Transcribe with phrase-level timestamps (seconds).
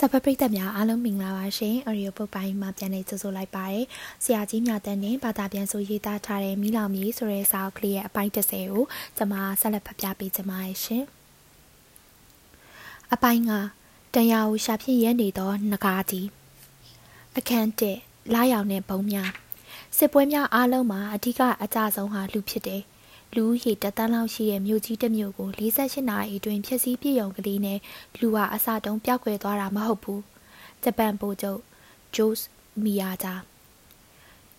[0.00, 3.84] ဆပ်ပပရိသတ်များအားလုံးမင်္ဂလာပါရှင်။ Audio Book ပိုင်းမှာပြန်လည်ကြိုဆိုလိုက်ပါတယ်။
[4.24, 8.36] ဆရာကြီးမြတ်တန်းနဲ့ဘာသာပြန်ဆိုရေးသားထားတဲ့မိလောင်မြေဆိုတဲ့စာအုပ်ကလေးရဲ့အပိုင်း30
[8.72, 8.84] ကို
[9.16, 11.04] ကျွန်မဆက်လက်ဖတ်ပြပေးချင်ပါတယ်ရှင်။
[13.12, 13.52] အပိုင်းက
[14.14, 16.26] တန်ရာကိုရှာဖြစ်ရဲနေသောငကားကြီး
[17.36, 17.68] အခန်း
[18.00, 19.30] 1လာရောက်တဲ့ဘုံများ
[19.96, 22.82] စစ်ပွဲများအားလုံးမှာအဓိကအကြဆုံးဟာလူဖြစ်တယ်။
[23.36, 27.78] လူဦးရေတသန်းလောက်ရှိတဲ့မြို့ကြီးတစ်မြို့ကို48နာရီအတွင်းဖျက်ဆီးပြည့်ုံကလေးနဲ့
[28.20, 30.22] လူဟာအစတုံးပျောက်ကွယ်သွားတာမဟုတ်ဘူး
[30.82, 31.60] ဂျပန်ပိုချုပ်
[32.14, 32.46] ဂျိုးစ်
[32.84, 33.34] မီယာဂျာ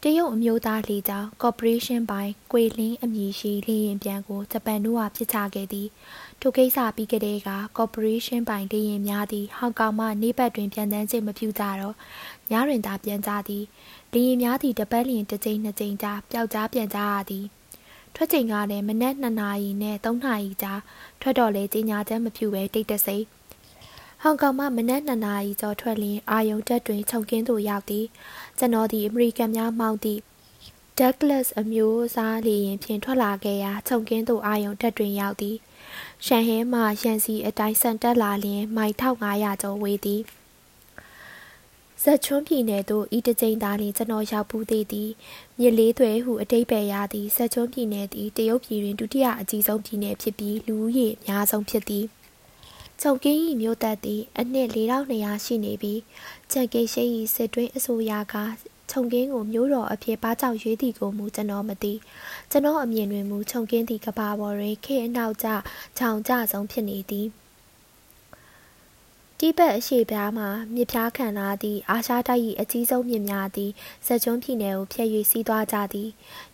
[0.03, 5.87] တရုတ်အမျိုးသားလေကြောင်းကော်ပိုရေးရှင်းပိုင်းကွေလင်းအမည်ရှိလေရင်ပြန်ကိုဂျပန်တို့ကပြစ်ချခဲ့သည်
[6.39, 11.95] ထိုကိစ္စပြီးကတည်းကကော်ပိုရေးရှင်းပိုင်းလေရင်များသည်ဟောင်ကောင်မှနေဘက်တွင်ပြန်တန်းခြင်းမပြုကြတော့
[12.51, 13.63] ညတွင်သာပြန်ကြသည်
[14.13, 17.45] လေရင်များသည်တပတ်လျင်တစ်ကြိမ်နှစ်ကြိမ်ကြာပျောက်ကြားပြန်ကြရသည်
[18.19, 20.73] ထွက်ချိန်ကလည်းမနက်2နာရီနဲ့3နာရီကြာ
[21.21, 23.25] ထွက်တော့လေကြီးညာချက်မပြူပဲတိတ်တဆိတ်
[24.21, 28.05] ဟောင်ကောင်မှမနက်2နာရီကျော်ထွက်လင်းအာယုံတက်တွင်ခြုံကင်းသို့ရောက်သည်
[28.57, 30.21] ကျွန်တော်ဒီအမေရိကန်များမောင်းသည့်
[30.97, 35.55] Douglas အမျိုးအစားလေရင်ဖြင့်ထွက်လာခဲ့ရာခြုံကင်းသို့အာယုံတက်တွင်ရောက်သည်
[36.25, 40.21] ရှန်ဟဲမှရန်စီအတိုင်းဆန်တက်လာလျင်မိုင်1500ကျော်ဝေးသည်
[42.03, 45.09] ဇက်ချွန်းပြည်နယ်သို့ဤတစ်ကြိမ်သာလျှင်ကျွန်တော်ရောက်ဘူးသေးသည်
[45.59, 52.05] မြစ်လေးသွဲဟုအတိတ်ပဲရသည်ဇက်ချွန်းပြည်နယ်သည်တရုတ်ပြည်တွင်ဒုတိယအကြီးဆုံးပြည်နယ်ဖြစ်ပြီးလူဦးရေအများဆုံးဖြစ်သည်
[53.01, 55.99] ချုံကင်း၏မြို့သက်သည်အနှစ်4200ရှိနေပြီး
[56.51, 58.35] ချက်ကိရှိ၏စစ်တွင်းအစိုးရက
[58.89, 61.93] ခြုံကင်းကိုမျိုးတော်အဖြစ်ပါကြောက်ရွေးသည်ကိုမူကျွန်တော်မသိ
[62.51, 65.47] ကျွန်တော်အမြင်တွင်မူခြုံကင်းသည်ကဘာပေါ်တွင်ခေအနောက်ကျ
[65.97, 67.27] ခြောင်ကျဆုံးဖြစ်နေသည်
[69.41, 73.71] တိဘက်အရှေ့ပြားမှမြစ်ဖျားခံလာသည့်အာရှတိုက်၏အကြီးဆုံးမြစ်များသည်
[74.05, 76.09] ဇက်ကျွန်းပြည်နယ်ကိုဖြတ်၍စီးသွားကြသည်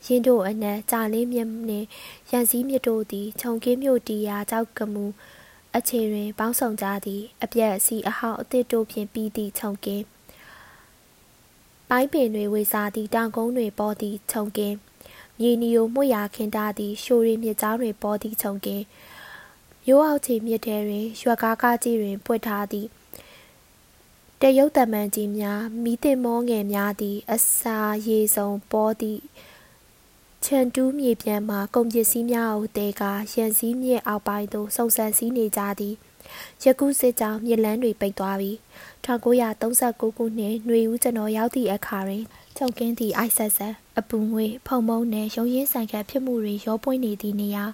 [0.05, 1.87] ရင်းတို့အနက်ကြာလင်းမြစ်နှင့်
[2.31, 5.05] ရန်စည်းမြစ်တို့သည်ခြုံကင်းမြို့တီယာကြောက်ကမူ
[5.75, 10.03] အခြေတွင် ပေါင်းဆောင်ကြသည် အပြက်အစီအဟောင်းအသစ်တို့ဖြင့်ပြီးသည့်ခြုံကင်း
[11.89, 14.75] ပိုင်းပင်တွေဝေစားသည့်တောင်ကုန်းတွေပေါ်သည့်ခြုံကင်း
[15.39, 18.83] မြေနီယိုမှုရာခင်တာသည့်ရှိုရီမြစ်ကြောင်းတွေပေါ်သည့်ခြုံကင်း
[19.87, 22.87] ရိုးအောက်ခြေမြစ်ထဲတွင်ရွက်ကားကားကြီးတွင်ပွက်ထားသည့်
[24.41, 29.21] တရုတ်တမန်ကြီးများမိသင်မောငယ်များသည် အစာရေစုံပေါ်သည့်
[30.45, 35.95] ချန်တူးမြေပြန်မှကုန်ပစ္စည်းများကိုတဲကရန်စည်းမြစ်အောက်ပိုင်းသို့စုံစမ်းစည်းနေကြသည်
[36.63, 38.51] ယခုစစ်ကြောင်းမြစ်လန်းတွေပိတ်သွားပြီ
[39.05, 42.23] 1939ခုနှစ်ຫນွေဦးကျွန်တော်ရောက်သည့်အခါတွင်
[42.57, 47.65] ချုပ်ကင်းသည့်အိုက်ဆက်ဆက်အပူငွေဖုံမုံနှင့်ရုံရင်းဆိုင်ခတ်ဖြစ်မှုတွေရောပွင့်နေသည့်နေရာ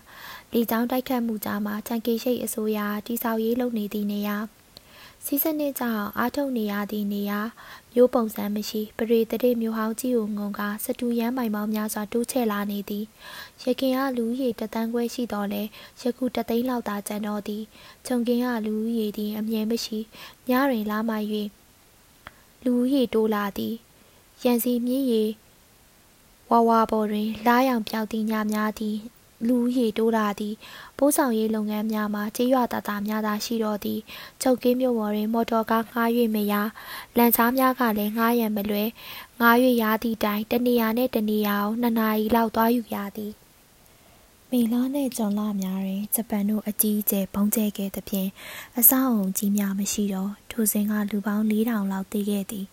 [0.53, 4.37] လေကြောင်းတိုက်ခတ်မှုကြားမှာချန်ကေရှိတ်အစိုးရတိဆောက်ရေးလုပ်နေသည့်နေရာ
[5.25, 7.39] စီးစနစ်ကြောင့်အားထုတ်နေရသည့်နေရာ
[7.93, 13.05] မျိုးပုံစံမရှိပရိသတိမျိုးဟောင်းကြီးကိုငုံကစတူရမ်းမိုင်ပေါင်းများစွာတိုးချဲ့လာနေသည်
[13.63, 15.61] ရခင်ကလူကြီးတသန်းခွဲရှိတော်လဲ
[16.01, 17.63] ယခုတသိန်းလောက်သာကျန်တော်သည်
[18.05, 19.99] ခြုံကင်းကလူကြီးသည်အမြဲမရှိ
[20.49, 21.15] ညတွင်လာမှ၍
[22.65, 23.75] လူကြီးတိုးလာသည်
[24.43, 25.23] ရန်စီမြည်ရီ
[26.49, 28.97] ဝါဝါပေါ်တွင် လားရောင်ပြောက်သည့်ညများသည်
[29.47, 30.55] လူရီတိုးလာသည်
[30.97, 33.99] ပိုးဆောင်ရေးလုပ်ငန်းများမှာကြေးရွာသားသားများသာရှိတော့သည်
[34.41, 36.53] ချုပ်ကင်းမြို့ပေါ်တွင် မော်တော်ကားငှား၍မရ
[37.17, 38.89] လန်ချားများကလည်းငှားရန်မလွယ်
[39.39, 43.33] ငှား၍ရသည့်တိုင်တနေရာနှင့်တနေရာကိုနှစ်နာရီလောက်သွားယူရသည်
[44.51, 48.29] မေလနှင့်ဂျွန်လများတွင်ဂျပန်တို့အကြီးအကျယ်ပုံကျဲခဲ့သဖြင့်
[48.79, 52.65] အဆောက်အုံကြီးများမရှိတော့ထိုစဉ်ကလူပေါင်း4000လောက်တည်ခဲ့သည်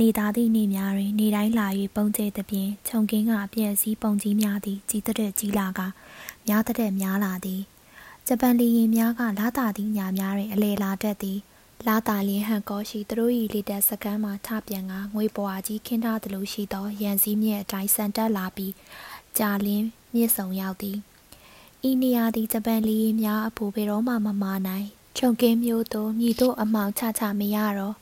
[0.00, 5.80] နေသားသည့်နေများတွင် နေတိုင်းလာ၍ပုံကျဲသဖြင့်ခြုံကင်းကအပြည့်အစည်းပုံကြီးများသည်ကြီးတဲ့ကြီးလာက
[6.48, 7.62] များတဲ့များလာသည်
[8.26, 11.38] ဂျပန်လီရင်များကလာတာသည့်ညာများတွင်အလေလာတတ်သည်
[11.86, 18.72] လာတာလျင်ဟန်ကောရှိသူတို့၏လေတက်စကမ်းမှထပြန်ကငွေပွားကြီးခင်းထားသလိုရှိသောရန်စည်းမြဲအတိုင်းဆန်တက်လာပြီး
[19.38, 20.96] ကြာလင်းမြစ်ဆုံရောက်သည်
[21.88, 24.86] ဤနေရာသည်ဂျပန်လီရင်များအဖို့ဘယ်တော့မှမမာနိုင်
[25.18, 27.96] ခြုံကင်းမျိုးသို့မြည်တို့အမောင်ချချမရတော့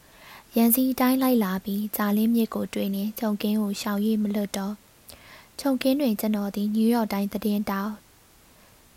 [0.56, 4.74] ရန်စီတိုင်းလိုက်လာပြီးဂျာလင်းမြစ်ကိုတွေ့နေခြုံကင်းကိုရှောင်ရည်မလွတ်တော့
[5.60, 7.92] ခြုံကင်းတွင်ကျွန်တော်သည်နယူးယောက်တိုင်းသတင်းတောက်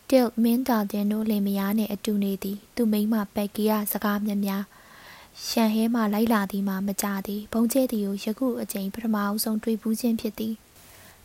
[0.09, 4.63] တစ်မင်းတာတင်တို့လင်မယားနှင့်အတူနေသည် သူမိန်းမပက်ကီယာစကားများများ
[5.47, 10.53] ရှန်ဟဲမှလိုက်လာသည်မှမကြသည်ဘုံကျဲသည်ကိုယခုအချိန်ပထမအဆုံးတွေ့ဘူးခြင်းဖြစ်သည်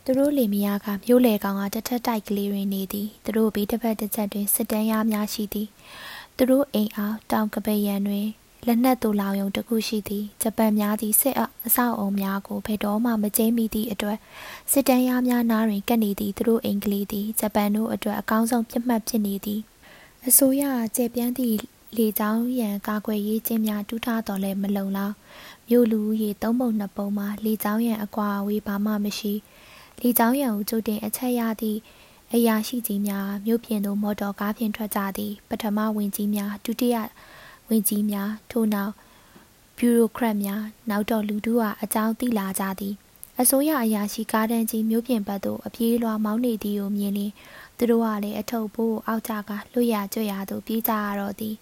[0.05, 5.69] သူတို့လင်မယားကမြို့လေကောင်ကတထက်တိုက်ကလေးတွင်နေသည်သူတို့ဘေးတစ်ဖက်တစ်ချက်တွင်စစ်တမ်းရားများရှိသည်
[6.37, 8.29] သူတို့အိမ်အားတောင်ကပယံတွင်
[8.67, 11.37] လက်နက်တူလောင်ယုံတစ်ခုရှိသည်ဂျပန်များသည်စစ်
[11.67, 14.19] အဆောက်အုံများကိုဘယ်တော့မှမကျင်းမိသည့်အတွက်
[14.73, 19.61] စစ်တမ်းရားများနားတွင်ကပ်နေသည့်သူတို့အင်္ဂလိပ်သည်ဂျပန်တို့အတွက်အကောင်းဆုံးပြတ်မှတ်ဖြစ်နေသည်
[20.29, 20.63] အစိုးရ
[20.97, 21.57] ကျေပြန်းသည့်
[21.97, 25.15] လေကြောင်းရန်ကာကွယ်ရေးကျင်းများတူးထားတော်လဲမလုံလောက်
[25.69, 29.33] မြို့လူရေသုံးပုံနှစ်ပုံမှာလေကြောင်းရန်အကွာအဝေးဘာမှမရှိ
[30.01, 31.79] လေကြောင်းရန်ကိုကြိုတင်အချက်ရသည့်
[32.35, 36.97] အရာရှိကြီးများမြို့ပြင်သို့မော်တော်ကားဖြင့်ထွက်ကြသည်ပထမဝင်ကြီးများဒုတိယ
[37.73, 38.93] ဝင်ကြီးများထို့နောက်
[39.79, 42.95] ဗျူရိုကရက်များနောက်တော့လူတို့ဟာအကြောင်းသိလာကြသည်
[43.41, 47.33] အစိုးရအရာရှိကားတန်းကြီးမြို့ပြင်ဘက်သို့အပြေးလွှာမောင်းနေသည်ကိုမြင်လျင်
[47.77, 51.55] သူတို့ကလည်းအထုပ်ပိုးအောက်ကြကလွတ်ရကြွရသို့ပြေးကြရတော့သည်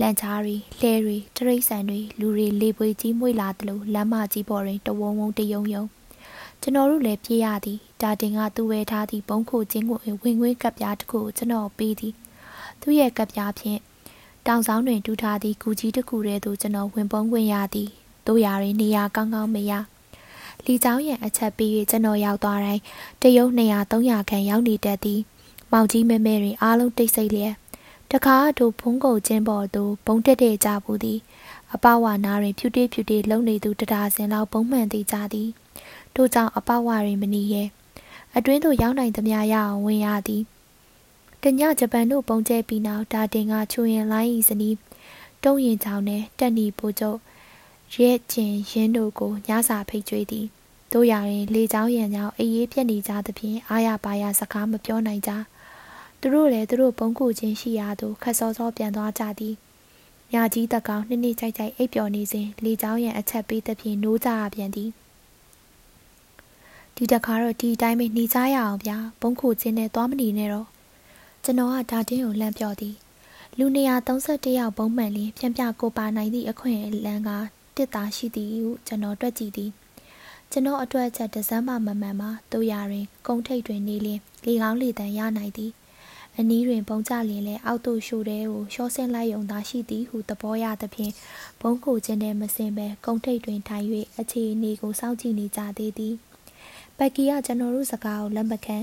[0.00, 5.84] လန်ချားရီလှဲရီတရိတ်ဆန်တွေလူတွေလေပွေကြီးမွေလာသလိုလမ်းမကြီးပေါ်တွင်တဝုံဝုံတယုံယုံ
[6.60, 12.14] ကျွန်တော်တို့လည်းပြေးရသည်ဒါတင်ကသူ့ဝဲထားသည့်ဘုံခိုချင်းကိုဝင်ငွေးကပ်ပြားတစ်ခုကျွန်တော်ပေးသည်
[12.80, 13.80] သူ့ရဲ့ကပ်ပြားဖြင့်
[14.48, 17.88] တောင်ဆောင်တွင်တူးထားသည့်ဂူကြီးတစ်ခုထဲသို့ကျွန်တော်ဝင်ပုံးဝင်ရသည်
[18.26, 19.72] တို့ရာတွင်နေရာကောင်းကောင်းမရ
[20.64, 22.82] လီချောင်းရန်အချက်ပေး၍ကျွန်တော်ရောက်သွားတိုင်း
[23.22, 25.20] တရုတ်200 300ခန့်ရောက်နေတတ်သည်
[25.72, 27.54] မောင်ကြီးမဲမဲတွေအားလုံးတိတ်ဆိတ်လျက်
[28.12, 31.18] တခါတို့ဖုံးကုန်ချင်းပေါ်သို့ဘုံတက်တဲ့ကြဘူးသည်
[31.74, 35.48] အပဝါနာတွင်ဖြူတေးဖြူတေးလုံနေသူတဒါစင်လောက်ပုံမှန်သေးကြသည်
[36.16, 37.68] တို့ကြောင့်အပဝါတွင်မနီရဲ့
[38.36, 40.42] အတွင်းသို့ရောက်နိုင်သမျှရအောင်ဝင်ရသည်
[41.42, 44.76] တညဂျပန်တို့ပုံကျဲပြီးနောက်ဒါတင်ကချူရင်လိုင်းဤစနီး
[45.44, 47.18] တုံးရင်ချောင်းနဲ့တက်နီပိုချုပ်
[47.94, 50.46] ရဲကျင်ရင်းတို့ကိုညစာဖိတ်ကြွေးသည်
[50.92, 55.30] တို့ရရင်လေချောင်းရံကြောင့်အေးအေးပြက်နေကြသဖြင့်အာရပါရစကားမပြောနိုင်ကြ
[56.20, 59.54] သူတို့လည်းသူတို့ဘုံကူချင်းရှိရာသို့ခက်စောစောပြန်သွားကြသည်
[60.32, 64.90] ညကြီးတကောင်နှစ်နှစ်ကြိုက်ကြိုက်အိပ်ပျော်နေစဉ်လေချောင်းရံအချက်ပေးသဖြင့်နိုးကြရပြန်သည်
[66.96, 70.68] ဒီတခါတော့ဒီအတိုင်းပဲနေကြရအောင်ဗျာဘုံခုချင်းနဲ့သွားမနေနဲ့တော့
[71.48, 72.94] ကျွန်တော်ကဒါတင်းကိုလှမ်းပြောသည်
[73.58, 77.30] လူ131ယောက်ဘုံမှန်လင်းပြန်ပြကိုပါနိုင်သည့်အခွင့်အလန်းက
[77.76, 79.70] တစ်သားရှိသည်ဟုကျွန်တော်တွက်ကြည့်သည်
[80.50, 85.72] ကျွန်တော်အတွက်ချက်တစမ်းမှမမှန်မှာတို့ရရင်ကုန်းထိပ်တွင်နေလင်းလေကောင်းလေတန်ရနိုင်သည်
[86.38, 91.12] အနီးတွင်ပုံကြလျင်လဲအောက်သို့ရှို့တဲ့ကိုရှော့ဆင်းလိုက်ုံသာရှိသည်ဟုသဘောရသဖြင့်
[91.60, 93.86] ဘုံကိုခြင်းနဲ့မစင်ပဲကုန်းထိပ်တွင်ထိုင်၍
[94.18, 96.16] အခြေအနေကိုစောင့်ကြည့်နေကြသေးသည်
[96.98, 98.78] ပက်ကီကကျွန်တော်တို့စကားကိုလက်မခံ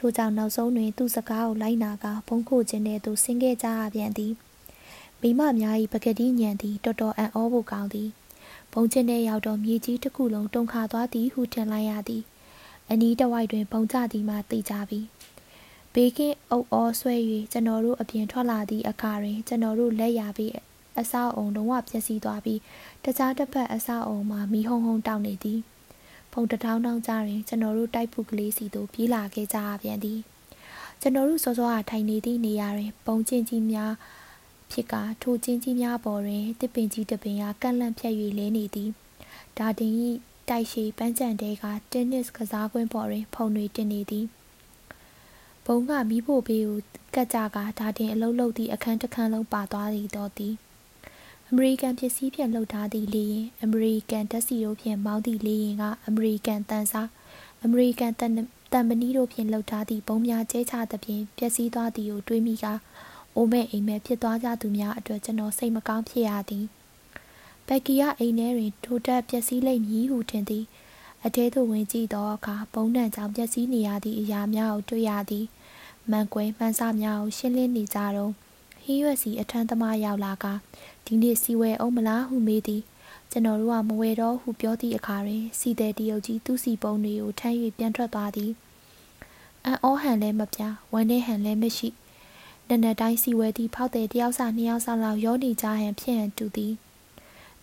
[0.00, 4.32] ထို့ကြောင့်နောက်ဆုံးတွင် သူ့စကားကိုလိုက်နာကဘုံခိုခြင်းနဲ့သူဆင်းခဲ့ကြရပြန်သည်
[5.20, 8.08] မိမများ၏ပကတိညံသည်တော်တော်အံ့ဩဖို့ကောင်းသည်
[8.72, 12.22] ဘုံချင်းထဲရောက်တော့မြေကြီးတစ်ခုလုံးတုန်ခါသွားသည်ဟုထင်လိုက်ရသည်
[12.90, 15.00] အနီးတစ်ဝိုက်တွင် ဘုံကျသည်မှသိကြပြီ
[15.94, 17.14] ဘေးကင်းအုပ်အောဆွဲ၍
[17.52, 20.52] ကျွန်တော်တို့အပြင်ထွက်လာသည့်အခါတွင် ကျွန်တော်တို့လက်ရပြီး
[21.00, 22.60] အဆောက်အုံလုံးဝပျက်စီးသွားပြီး
[23.04, 25.60] တခြားတစ်ဖက်အဆောက်အုံမှာမီးဟုံဟုံတောက်နေသည်
[26.32, 30.20] ဖုန်တထောင်းထောင်းကြတွင်ကျွန်တော်တို့တိုက်ဖူကလေးစီသို့ပြေးလာခဲ့ကြပြန်သည်
[31.00, 33.92] ကျွန်တော်တို့စောစောကထိုင်နေသည့်နေရာတွင်ပုံချင်းကြီးများ
[34.70, 38.90] ဖြစ်ကထိုချင်းကြီးများပေါ်တွင်တစ်ပင်ကြီးတစ်ပင်ကကန့်လန့်ဖြတ်၍လဲနေသည်
[39.58, 39.92] ဒါတင်၏
[40.48, 44.26] တိုက်ရှိပန်းချံတဲကတင်းနစ်ကစားကွင်းပေါ်တွင် ဖုန်တွေတင်နေသည်
[45.66, 46.80] ဘုံကမိဖို့ဘေးကို
[47.14, 50.54] ကတ်ကြကဒါတင်အလုံးလုံးသည့်အခန်းတစ်ခန်းလုံးပါသွားသည်တော့သည်
[51.52, 57.08] အမေရိကန်ပစ္စည်းဖြင့်လှုပ်ထားသည့်လေယာဉ်အမေရိကန်တက်စီတို့ဖြင့်မောင်းသည့်လေယာဉ်ကအမေရိကန်တန်စား
[57.64, 58.32] အမေရိကန်တန်
[58.72, 62.66] တန်မနီတို့ဖြင့်လှုပ်ထားသည့်ဘုံများကျဲချသဖြင့်ပျက်စီးသွားသည်ကိုတွေးမိက
[63.34, 66.64] အိုမဲအိမ်မဲဖြစ်သွားကြသူများအတွက်ကျွန်တော်စိတ်မကောင်းဖြစ်ရသည်
[67.66, 70.64] ဘက်ကီကအိမ်ထဲတွင်ထိုတက်ပျက်စီးလိမ့်မည်ဟုထင်သည်
[71.24, 75.46] အထဲသို့ဝင်ကြည့်သောအခါဘုံနှံကြောင့်ပျက်စီးနေရသည့်အရာများကိုတွေ့ရသည်
[76.10, 78.32] မှန်ကွယ်မှန်စများကိုရှင်းလင်းနေကြတော့
[78.84, 80.46] ဟင်းရွက်စီအထမ်းသမားရောက်လာက
[81.06, 82.82] ဒီနေ့စီဝဲအောင်မလားဟုမေးသည်
[83.30, 88.52] ကျွန်တော်တို့ကမဝဲတော့ဟုပြောသည့်အခါတွင်စီတဲ့တရုတ်ကြီးသူ့စီပုံတွေကိုထမ်း၍ပြန်ထွက်သွားသည်
[89.64, 90.60] အန်အောဟန်လည်းမပြ
[90.92, 91.88] ဝမ်းနဲ့ဟန်လည်းမရှိ
[92.68, 96.74] နနက်တိုင်းစီဝဲသည့်ဖောက်တဲ့တယောက်စာနှစ်ယောက်စာလောက်ရောနေကြဟန်ဖြစ်ဟန်တူသည်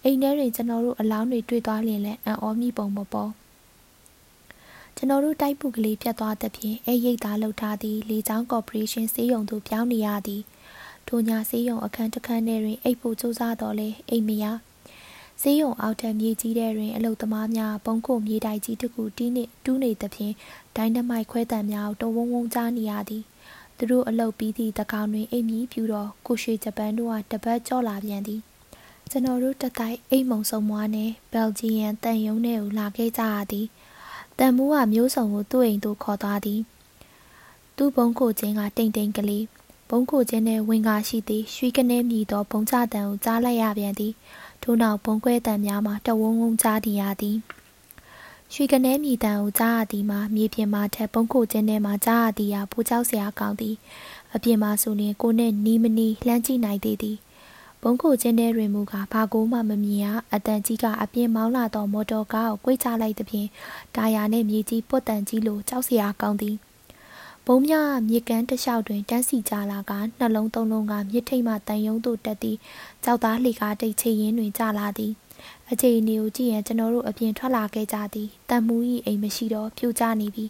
[0.04, 3.32] အိမ်ထဲတွင်ကျွန်တော်တို့အလောင်းတွေတွေ့သွားလျင်လည်းအန်အောမိပုံမပေါ်
[4.96, 10.42] ကျွန်တော်တို့တိုက်ပုကလေးဖြတ်သွားသဖြင့်အဲရိတ်သားလှုပ်ထားသည့်လေချောင်းကော်ပိုရေးရှင်းစေးရုံသို့ပြောင်းနေရသည်
[11.08, 14.46] ထိုညစေးရုံအခန်းတစ်ခန်းထဲတွင်အိပ်ဖို့ကြိုးစားတော်လဲအိမ်မရ
[15.42, 20.34] စေးရုံအောက်ထပ်မြေကြီးထဲတွင်အလုသမားများဘုံခိုမြေတိုက်ကြီးတစ်ခုတီးနေတူးနေသဖြင့်
[20.76, 23.24] ဒိုင်းနမိုက်ခွဲတံများတဝုံဝုံကြားနေရသည်
[23.78, 28.42] သူတို့အလုပြီးသည့်တကောင်တွင်အိမ်မြီးပြူတော့ကိုရွှေဂျပန်တို့ကတပတ်ကြော့လာပြန်သည်
[29.10, 33.68] ကျွန်တော်တို့တတိုက်အိမ်မုံစုံမွားနဲ့ဘယ်ဂျီယန်တန်ယုံနဲ့ကိုလာခဲ့ကြရသည်
[34.40, 36.62] တန်မူးကမျိုးစုံကိုသူ့အိမ်သို့ခေါ်သွားသည်
[37.78, 39.46] သူ့ဘုံကိုချင်းကတိမ်တိမ်ကလေး
[39.90, 44.14] ဘုံကိုချင်းနဲ့ဝင်ကားရှိသည်ရွှေကနေမြည်သောဘုံချတန်ကိုကြားလိုက်ရပြန်သည်
[44.64, 47.38] ထို့နောက်ဘုံခွဲတန်များမှာတဝုံဝုံကြားတည်ရသည်
[48.54, 53.76] ရွှေကနေမြည်တန်ကိုကြားရသည်မှာမြေပြင်မှာထက်ဘုံကိုချင်းထဲမှာကြားရသည်ဟာပူကြောက်စရာကောင်းသည်
[54.36, 57.18] အပြင်မှာဆိုရင်ကိုနဲ့နီးမနီးလှမ်းကြည့်နိုင်သေးသည်
[57.82, 63.48] ဘုံကိုချင်းထဲတွင်မူကဘာကိုမှမမြင်ရအတန်ကြီးကအပြင်မောင်းလာသောမော်တော်ကားကို꿰ချလိုက်သဖြင့်
[63.96, 66.56] တာယာနှင့်မြေကြီးပွတ်တန်ကြီးလိုကြောက်စရာကောင်းသည်
[67.50, 67.76] ဘုံမြ
[68.10, 72.58] မြေကမ်းတစ်လျှောက်တွင်တန်းစီကြလာကနှလုံးသုံးလုံးကမြစ်ထိတ်မှတန်ယုံသို့တက်သည်
[73.04, 75.12] ကြောက်သားလှေကားတိတ်ချေရင်တွင်ကြလာသည်
[75.72, 78.76] အခြေအနေကိုကြည့်ရင်ကျွန်တော်တို့အပြင်ထွက်လာခဲ့ကြသည်တန်မူ၏
[79.06, 80.46] အိမ်မရှိတော့ပြိုကျနေပြီ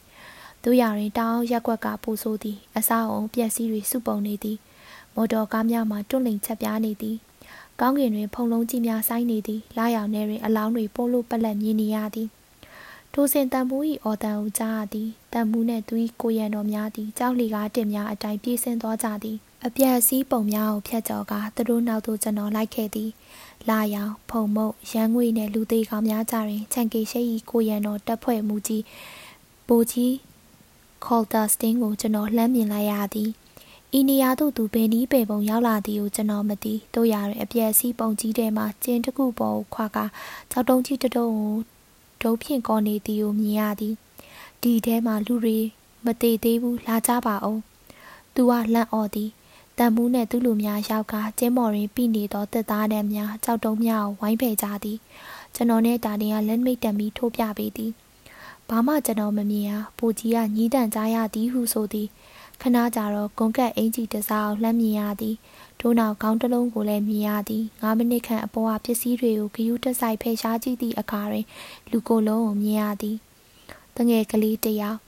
[0.63, 4.57] တို့ရရင်တောင်းရက်ွက်ကပိုးဆိုးသည်အဆောက်အုံပျက်စီးတွေစုပုံနေသည်
[5.15, 7.17] မော်တော်ကားများမှတွန့်လိန်ချက်ပြားနေသည်
[7.79, 12.29] ကောင်းကင်တွင်ဖုံလုံးကြီးများဆိုင်းနေသည်လာရောင်ထဲတွင်အလောင်းတွေပိုးလို့ပက်လက်မြင်နေရသည်
[13.19, 23.09] ထိုစဉ်တန်မိုး၏အော်တန်ကိုကြားရသည်တန်မိုးနှင့်သူ၏ကိုရံတော်များသည်ကြောက်လီကားတင်များအတိုင်းပြေးဆင်းသွားကြသည်အပြက်စီးပုံများကိုဖျက်ကျော်ကသူတို့နောက်သို့ကျွန်တော်လိုက်ခဲ့သည်
[23.69, 27.21] လာရောင်ဖုံမုတ်ရန်ငွေနှင့်လူသေးကောင်များကြတွင်ချန်ကေရှိ၏
[27.51, 28.83] ကိုရံတော်တက်ဖွဲ့မှုကြီး
[29.67, 30.13] ဘိုကြီး
[31.05, 33.29] ခေါ်တာစတင်းကိုကျွန်တော်လှမ်းမြင်လိုက်ရသည်
[33.97, 39.97] ဤနေရာသို့သူဘယ်နည်းပေပုံရောက်လာသည်ကိုကျွန်တော်မသိတို့ရတွင်အပြက်စီးပုံကြီးထဲမှကျင်းတစ်ခုပေါ်ကိုခွာက
[40.51, 41.76] ကြောက်တုံးကြီးတတုံးကို
[42.21, 43.95] ဒုံးဖြင့်ကောနေသည်ကိုမြင်ရသည်
[44.61, 45.57] ဒီထဲမှလူတွေ
[46.05, 47.61] မသေးသေးဘူးလာကြပါအောင်
[48.35, 49.29] သူကလန့်အော်သည်
[49.77, 54.97] တန်မူးနှင့်သူလူများရောက်ကကျင်းမော်ရင်းပြီးနေသောတက်သားတန်းများကြောက်တုံးများကိုဝိုင်းဖယ်ကြသည်
[55.55, 57.91] ကျွန်တော်နဲ့တာတင်ကလက်မိတ်တံပြီးထိုးပြပေးသည်
[58.69, 62.07] ဘာမှကျွန်တော်မမြင်ရပူကြီးကညီးတန်ကြားရသည်ဟုဆိုသည်
[62.61, 65.35] ခဏကြာတော့ဂွန်ကက်အင်ကြီးတစားကိုလှမ်းမြင်ရသည်
[65.79, 71.45] ထို့နောက်ခေါင်းတစ်လုံးကိုလည်းမြင်ရသည်9မိနစ်ခန့်အပေါ်ကပစ္စည်းတွေကိုဂယုတစိုက်ဖယ်ရှားကြည့်သည့်အခါတွင်
[71.91, 73.17] လူကိုယ်လုံးကိုမြင်ရသည်
[73.97, 74.99] တငယ်ကလေးတယောက်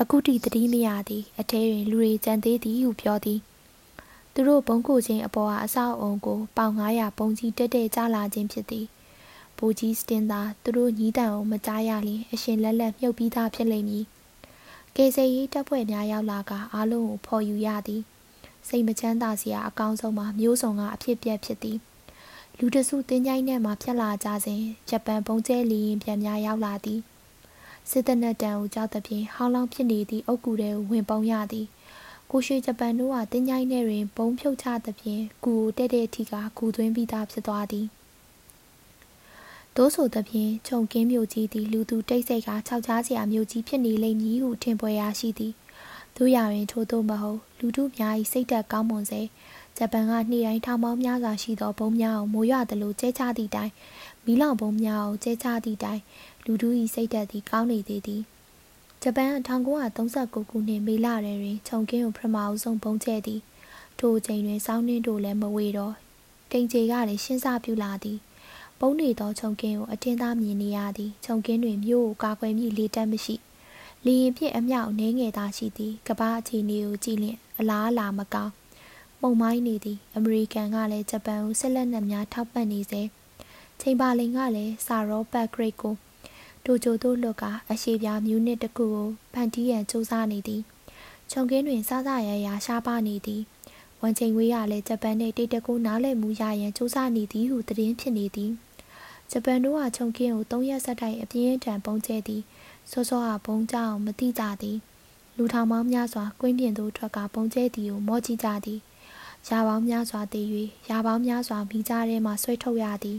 [0.00, 3.40] အခုထိတတိမရသည်အထဲတွင်လူတွေကြံသေးသည်ဟုပြောသည်
[4.32, 8.86] သူတို့ဘုံကိုချင်းအပေါ်ကအဆောက်အုံကိုပေါင်900ပုံကြီးတက်တက်ကျလာခြင်းဖြစ်သည်။
[9.56, 14.04] ဘူကြီးစတင်သာသူတို့ညီးတန်ကိုမကြားရလျင်အရှင်လက်လက်မြုပ်ပြီးသားဖြစ်လိမ့်မည်။
[14.98, 18.02] ကေစေရေးတပ်ဖွဲ့များရောက်လာကအားလုံးကိုဖော်ယူရသည်။
[18.68, 21.78] စိတ်မချမ်းသာစရာအကောင်းဆုံးမှာမျိုးစုံကအဖြစ်ပြက်ဖြစ်သည်။
[22.58, 27.00] လူတစုတင်းကြိုင်းနဲ့မှဖြတ်လာကြစဉ်ဂျပန်ဘုံကျဲလီရင်ပြန်များရောက်လာသည်။
[27.90, 31.66] စစ်တပ်နဲ့တန်ကိုကြောက်သဖြင့်ဟောင်းလောင်းဖြစ်နေသည့်အုတ်ကူထဲကိုဝင်ပုံရသည်။
[32.30, 37.86] ကိုရွှေဂျပန်တို့ကတင်းကြိုင်းထဲတွင်ဘုံဖြုတ်ချသဖြင့်ဂူကိုတဲ့တဲ့ထီကဂူသွင်းပြီးသားဖြစ်သွားသည်
[39.76, 45.52] သို့ဆိုသဖြင့်ခြုံကင်းမြို့ကြီးသည်လူသူတိတ်ဆိတ်ကခြောက်ချားစရာမြို့ကြီးဖြစ်နေလိမ့်မည်ဟုထင်ပွဲရရှိသည်
[46.16, 49.20] တို့ရရင်ထို့သို့မဟုတ်လူတို့များ၏စိတ်သက်ကောင်းမွန်စေ
[49.76, 53.72] ဂျပန်ကနှိတိုင်းထောင်ပေါင်းများစွာရှိသောဘုံများကိုမိုးရွာသလိုကျဲချသည့်တိုင်
[54.24, 56.00] မီးလောင်ဘုံများကိုကျဲချသည့်တိုင်
[56.44, 58.22] လူတို့၏စိတ်သက်သည်ကောင်းနေသေးသည်
[59.02, 59.30] ဂျပန်
[59.86, 63.40] 1939ခုနှစ်မေလတွင်ခြုံကင်းကိုပထမအဆုံးပုံကျဲသည်
[63.98, 65.94] ထိုအချိန်တွင်စောင်းနှင်းတို့လည်းမဝေတော့
[66.50, 68.18] တိမ်ကျေကလည်းရှင်းစပြူလာသည်
[68.86, 73.34] ပုံနေသောခြုံကင်းကိုအတင်းသားမြင်နေရသည်ခြုံကင်းတွင်မြို့ကိုကာကွယ်မိလေတက်မရှိ
[74.04, 78.52] လီရင်ဖြစ်အမြောက်နှင်းငယ်သားရှိသည်ကပားအခြေအနေကိုကြည့်လျင်အလားအလာမကောင်း
[79.20, 83.02] ပုံမိုင်းနေသည်အမေရိကန်ကလည်းဂျပန်ကိုဆက်လက်နက်များထောက်ပံ့နေစေ
[83.80, 85.94] ချိန်ပါလင်ကလည်းစာရောဘတ်ဂရိတ်ကို
[86.64, 90.62] တိုဂျိုတို့လွတ်ကအရှိပြားမြူးနစ်တစ်ခုကိုဖန်တီးရန်စူးစမ်းနေသည်
[91.30, 93.42] ခြုံကင်းတွင်စစရရရှားပါနေသည်
[94.02, 98.52] ဝန်ချိန်ဝေးရလည်းဂျပန်နှင့်တိတ်တကူနားလည်မှုရရန်စူးစမ်းနေသည်ဟုသတင်းဖြစ်နေသည်
[99.30, 102.42] ဂျပန်တို့ကခြုံကင်းကို၃ရက်ဆက်တိုက်အပြင်းထန်ပုံကျဲသည်
[102.90, 104.78] စောစောကဘုံကြောင်မတိကြသည်
[105.36, 108.80] လူထောင်ပေါင်းများစွာကွင်းပြင်သို့ထွက်ကပုံကျဲသည်ကိုမောကြည့်ကြသည်
[109.48, 110.46] ရာပေါင်းများစွာတည်၍
[110.90, 113.18] ရာပေါင်းများစွာမိကြားထဲမှဆွဲထုတ်ရသည်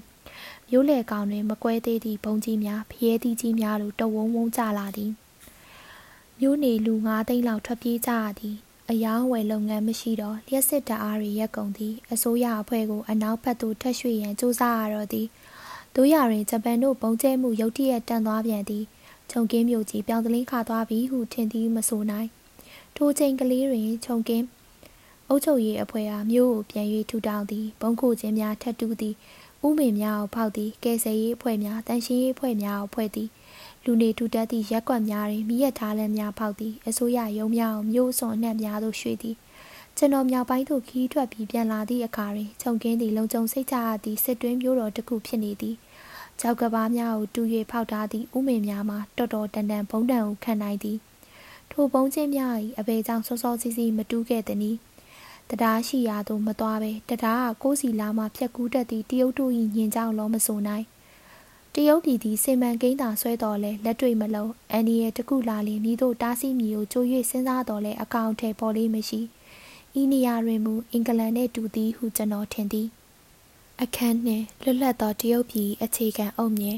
[0.69, 5.11] မျိုးလေကောင်တွင်မကွဲသေးသည့်ဘုံကြီးများဖျဲသီးကြီးများလိုတဝုံဝုံကြလာသည်
[6.39, 8.55] မျိုးနေလူ၅သိန်းလောက်ထွက်ပြေးကြရသည်
[8.89, 15.27] အယောင်းဝယ်လုပ်ငန်းမရှိတော့လျှက်စစ်တအားတွေရက်ကုန်သည်အစိုးရအဖွဲ့ကိုအနောက်ဘက်သို့ထက်ရွှေ့ရန်စူးစမ်းရတော့သည်
[15.95, 18.83] တို့ရတွင်ဂျပန်တို့ပုံကျဲမှုရုတ်တရက်တန်သွားပြန်သည်
[19.31, 22.29] ခြုံကင်းမြို့ကြီးပြောင်းသလင်းခါသွားပြီဟုထင်သည်မဆိုနိုင်
[22.95, 24.45] ထိုချိန်ကလေးတွင်ခြုံကင်း
[25.29, 29.15] အုပ်ချုပ်ရေးအဖွဲ့အားမြို့ကိုပြန်၍ထူထောင်သည်ဘုံခိုခြင်းများထက်တူးသည်
[29.65, 33.29] ဥမင်များကိုဖောက်သည်ကဲဆယ်ရေးအဖွဲ့များတန်ရှင်းရေးအဖွဲ့များကိုဖွဲ့သည်
[33.85, 39.35] လူနေထူထပ်သည့်ရက်ကွက်များတွင်မိရထားလမ်းများဖောက်သည်အစိုးရရုံးများကိုမြို့စွန်အနှံ့များသို့ရွှေ့သည်
[39.97, 45.75] ကျွန်တော်မြောက်ပိုင်းသို့ခီးထွက်ပြီးပြန်လာသည့်အခါတွင်ခြုံကင်းသည့်လုံခြုံစိတ်ချရသည့်စစ်တွင်းမျိုးတော်တစ်ခုဖြစ်နေသည်
[46.41, 50.97] ကြောက်ကဘာများကိုတူ၍ဖောက်ထားသည့်ဥမင်များမှာတော်တော်တန်တန်ဘုံတန်ကိုခံနိုင်သည်
[51.71, 54.77] ထိုဘုံချင်းများ၏အဘေကြောင့်စောစောစီးစီးမတူးခဲ့သည်။
[55.49, 60.85] တရားရှိရာသို့မသွားပဲတရားကကိုးစီလာမှဖြက်ကူးတတ်သည့်တရုတ်တို့၏ညင်ကြောင်လုံးမဆိုနိုင်
[61.73, 69.21] တရုတ်ပြည်သည်စေမန်ကိန်းသာဆွဲတော်လဲလက်တွေ့မလုံးအန်ဒီရဲ့တကုလာလင်မိတို့တားဆီးမိကိုကြိုး၍စဉ်းစားတော်လဲအကောင့်ထဲပေါ်လေးမရှိ
[69.99, 72.87] ဤနေရာတွင်မူအင်္ဂလန်နှင့်တူသည်ဟုကျွန်တော်ထင်သည်
[73.81, 76.77] အခန်းနှင့်လွတ်လပ်သောတရုတ်ပြည်အခြေခံအုပ်မြင်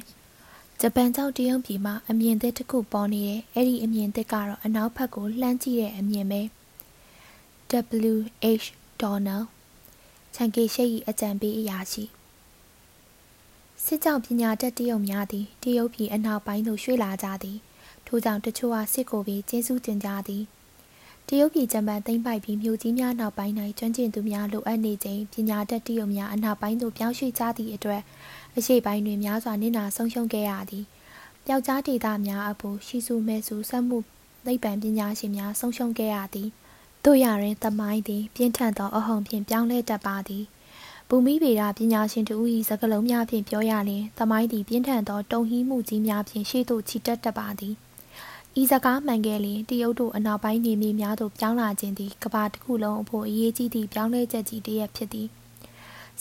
[0.82, 6.42] ဂျပန်ကြောင့်တရုတ်ပြည်မှာအမြင်သစ်တစ်ခုပေါ်နေတယ်အဲ့ဒီအမြင်သစ်ကတော့အနောက်ဘက်ကိုလှမ်းကြည့်တဲ့အမြင်ပဲ
[8.10, 8.66] W.H.
[9.01, 9.46] Donald
[10.36, 12.04] ချန်ကေရှိ၏အကြံပေးအရာရှိ
[13.84, 17.58] စစ်ကြောင့်ပညာတတ်တရုတ်များသည်တရုတ်ပြည်အနောက်ပိုင်းသို့ရွှေ့လာကြသည်
[18.08, 20.44] ထို့ကြောင့်တချို့ကစစ်ကိုပြီးကျေးဇူးတင်ကြသည်
[21.32, 28.02] တရုတ်ပြည်ဂျပန်သိမ်းပိုက်ပြီးမြို့ကြီးများနောက်ပိုင်း၌ကျွမ်းကျင်သူများလိုအပ်နေခြင်းပညာတတ်တရုတ်များအနောက်ပိုင်းသို့ပြောင်းရွှေ့ကြသည့်အတွက်
[28.58, 30.86] အရှိပိုင်းတွင်များစွာနစ်နာဆုံးရှုံးခဲ့ရသည်
[31.46, 33.98] ပျောက်ကြားဒေသများအဖို့ရှိစုမဲစုစက်မှု
[34.46, 36.50] သိပ္ပံပညာရှင်များဆုံးရှုံးခဲ့ရသည်
[37.06, 40.44] တို့ရရင်သမိုင်းသည်ပြင်းထန်သောအဟုန်ဖြင့်ပြောင်းလဲတတ်ပါသည်
[41.10, 42.36] ဘူမိဗေဒပညာရှင်တူ၏
[42.70, 47.76] စကလုံးများဖြင့်ပြောရလျင်သမိုင်းသည်ပြင်းထန်သောတုံဟီးမှုကြီးများဖြင့်ရှေ့သို့ချီတက်တတ်ပါသည်
[48.62, 55.28] ဤစကားမှန်ခဲ့လျင်တရုတ်တို့အနောက်ပိုင်းနေမြေများသို့ပြောင်းလာခြင်းသည်ကဘာတစ်ခုလုံးအဖို့အရေးကြီးသည့်ပြောင်းလဲချက်ကြီးတစ်ရပ်ဖြစ်သည်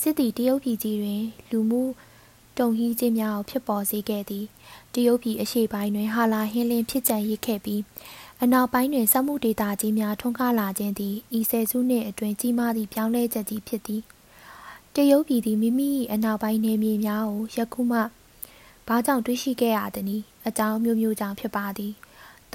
[0.00, 1.83] စစ်သည်တရုတ်ပြည်ကြီးတွင် လူမှု
[2.59, 4.45] တုံဟီးခြင်းများကိုဖြစ်ပေါ်စေခဲ့သည်
[4.95, 7.81] တရုတ်ပြည်အရှေ့ပိုင်းတွင်ဟာလာဟင်းလင်းဖြစ်ကြံရစ်ခဲ့ပြီး
[8.43, 14.02] အနောက်ပိုင်းတွင်စက်မှုဒေသကြီးများထွန်းကားလာခြင်းသည်ဤဆယ်စုနှစ်အတွင်းကြီးမားသည့်ပြောင်းလဲချက်ကြီးဖြစ်သည်
[14.95, 18.00] တရုတ်ပြည်သည်မိမိ၏အနောက်ပိုင်းနေမြေများကိုယခုမှ
[18.88, 21.95] ဘာကြောင့်တွေးရှိခဲ့ရသနည်းအကြောင်းမျိုးမျိုးကြောင့်ဖြစ်ပါသည်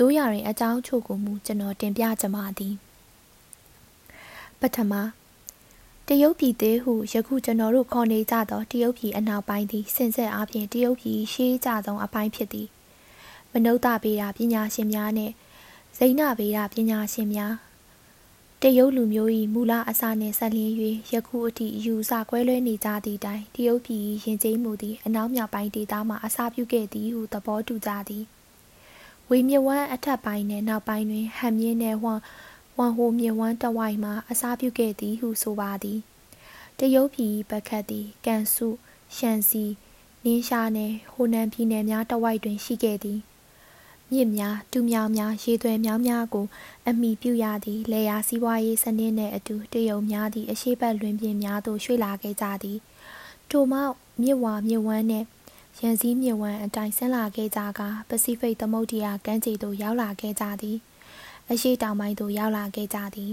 [0.01, 2.73] တို့ရရင်အကြောင်းချို့ကိုမူကျွန်တော်တင်ပြကြပါသည်
[4.59, 4.93] ပထမ
[6.07, 12.67] တရုတ်ပြည်သေးဟုယခုကျွန်တော်တို့ခေါ်နေကြသောတရုတ်ပြည်အနောက်ပိုင်းသည်စင်ဆက်အားဖြင့်တရုတ်ပြည်ရှေးကြဆုံးအပိုင်းဖြစ်သည်
[13.51, 15.33] မနုဿပေတာပညာရှင်များနှင့်
[15.97, 17.53] ဇိနပေတာပညာရှင်များ
[18.61, 20.73] တရုတ်လူမျိုး၏မူလအစနှင့်ဆက်လျင်း၍
[21.13, 28.25] ယခုအထိယူဆကွဲလွဲနေကြသည့်တိုင်တရုတ်ပြည်ရင်ကျေးမှုသည်အနောက်မြောက်ပိုင်းဒေသမှအစပြုခဲ့သည်ဟုသဘောတူကြသည်
[29.33, 32.21] ဝေမြဝမ်းအထက်ပိုင်းနှင့်နောက်ပိုင်းတွင်ဟန်မြင့်နှင့်ဝမ်
[32.77, 35.99] ဝမ်ဟိုမြဝမ်းတဝိုက်မှအစပြုခဲ့သည်ဟုဆိုပါသည်
[36.79, 38.67] တရုတ်ပြည်ပကတ်သည်ကန်စု
[39.15, 39.63] ရှန်စီ
[40.25, 43.19] နင်းရှားနှင့်ဟိုနန်ပြည်နယ်များတဝိုက်တွင်ရှိခဲ့သည်
[44.11, 46.45] မြစ်များတူမြောင်များရေသွဲမြောင်းများကို
[46.87, 52.79] အမိပြုရသည့်လေယာစီးပွားရေးစနစ်နှင့်အတူတရုတ်များသည့်အရှိတ်လွင်ပြင်များသို့ရွှေ့လာခဲ့ကြသည်
[53.49, 53.79] ထိုမှ
[54.21, 55.27] မြစ်ဝါမြစ်ဝမ်းနှင့်
[55.79, 60.77] ရန်စည်းမြစ်ဝမ်းအတိုင်းဆင်းလာခဲ့ကြကပစိဖိတ်သမုဒ္ဒရာကမ်းခြေသို့ရောက်လာခဲ့ကြသည်
[61.51, 63.31] အရှိတောင်ပိုင်းသို့ရောက်လာခဲ့ကြသည်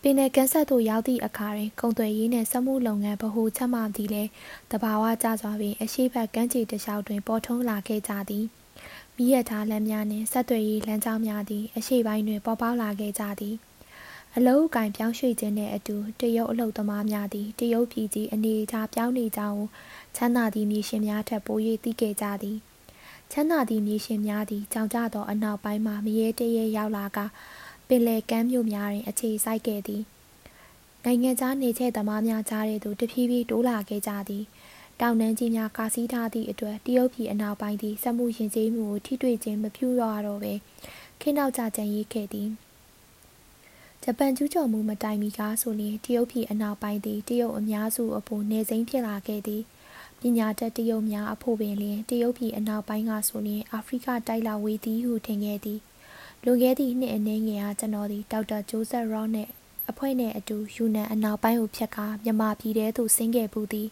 [0.00, 4.30] ပင်နယ်ကန်ဆက်သို့ရောက်သည့်အခါတွင်ကုန်သွယ်ရေးနှင့်စက်မှုလုပ်ငန်းဗဟိုချက်မှသည်လည်း
[4.70, 8.46] တဘာဝကျစွာပင်အရှိဘက်ကမ်းခြေတစ်လျှောက်တွင်ပေါ်ထွန်းလာခဲ့ကြသည်။
[9.16, 13.56] မိရထားလမ်းများနှင့်ဆက်သွယ်ရေးလမ်းကြောင်းများသည်အရှိပိုင်းတွင်ပေါ်ပေါက်လာခဲ့ကြသည်
[14.36, 19.62] အလုအကင်ပြောင်းရွှေ့ခြင်းနှင့်အတူတရုတ်အလုသမားများသည်တရုတ်ပြည်ကြီးအနေအထားပြောင်းနေကြောင်း
[20.16, 22.58] ချမ်းသာသည့်မြေရှင်များထက်ပို၍သိခဲ့ကြသည်
[23.30, 27.18] ချမ်းသာသည့်မြေရှင်များသည်ကြောင်ကြသောအနောက်ပိုင်းမှမရေတရေရောက်လာက
[27.88, 30.02] ပင်လယ်ကမ်းမြို့များတွင် အခြေစိုက်ခဲ့သည်
[31.04, 34.44] နိုင်ငံခြားနေချက်သမားများကြားတဲ့သို့တဖြည်းဖြည်းတိုးလာခဲ့ကြသည်
[35.00, 40.54] တောင်တန်းကြီးများကာစီးထားသည့်အတွက်တရုတ်ပြည်အနောက်ပိုင်းသည်စက်မှုရင်ကျေးမှုကိုထိတွေ့ခြင်းမပြုရတော့ပဲ
[41.20, 42.48] ခေနောက်ကြကြံရေးခဲ့သည်
[44.02, 49.62] ဂျပန်ကျူးကျော်မှုမတိုင်မီကားဆိုရင်တရုတ်ပြည်အနောက်ပိုင်းသည်တရုတ်အများစုအဖို့နေစိမ့်ဖြစ်လာခဲ့သည်
[50.20, 55.80] ပညာတတ်တရုတ်များအဖို့ပင်လျင်တရုတ်ပြည်အနောက်ပိုင်းကဆိုရင်အာဖရိကတိုက်လာဝေသည်ဟုထင်ခဲ့သည်
[56.44, 59.50] လွန်ခဲ့သည့်နှစ်အနည်းငယ်အားကျွန်တော်သည်ဒေါက်တာဂျိုးဆက်ရော့နှင့်
[59.90, 63.88] အဖွဲ့နှင့်အတူယူနန်အနောက်ပိုင်းကိုဖြတ်ကာမြန်မာပြည်ထဲသို့ဆင်းခဲ့ပူသည်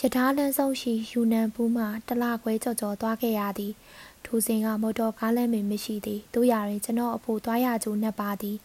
[0.00, 3.72] ရထားလမ်းဆုံးရှိယူနန်ဘူးမှတလခွဲကြော်ကြော်သွားခဲ့ရသည်
[4.24, 8.56] ထိုစဉ်ကမော်တော်ကားလမ်းပင်မရှိသည်တို့ရရင်ကျွန်တော်အဖို့သွားရကြိုးနှက်ပါသည်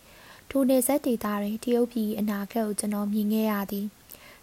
[0.49, 3.87] ထိုနေဆက်ဒေတာတွင်တရုတ်ပြည်အနာဂတ်ကိုကျွန်တော်မြင်ခဲ့ရသည်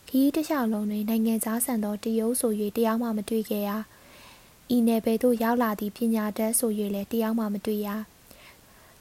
[0.09, 3.71] ခီးတစ်လျှောက်လုံးတွင်နိုင်ငံသားဆန်သောတရုတ်ဆို၍တရားမှမတွေ့ခဲ့ရ
[4.75, 7.89] ဤနယ်ပယ်သို့ရောက်လာသည့်ပညာတတ်ဆို၍လည်းတရားမှမတွေ့ရ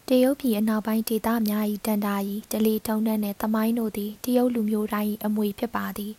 [0.07, 2.15] တရုတ်ပြည်အနောက်ပိုင်းဒေသများ၏တန်တာ၏
[2.51, 6.13] ဒလီထုံနှံ့နှင့်သမိုင်းတို့သည်တရုတ်လူမျိုးတိုင်း၏အမွေဖြစ်ပါသည်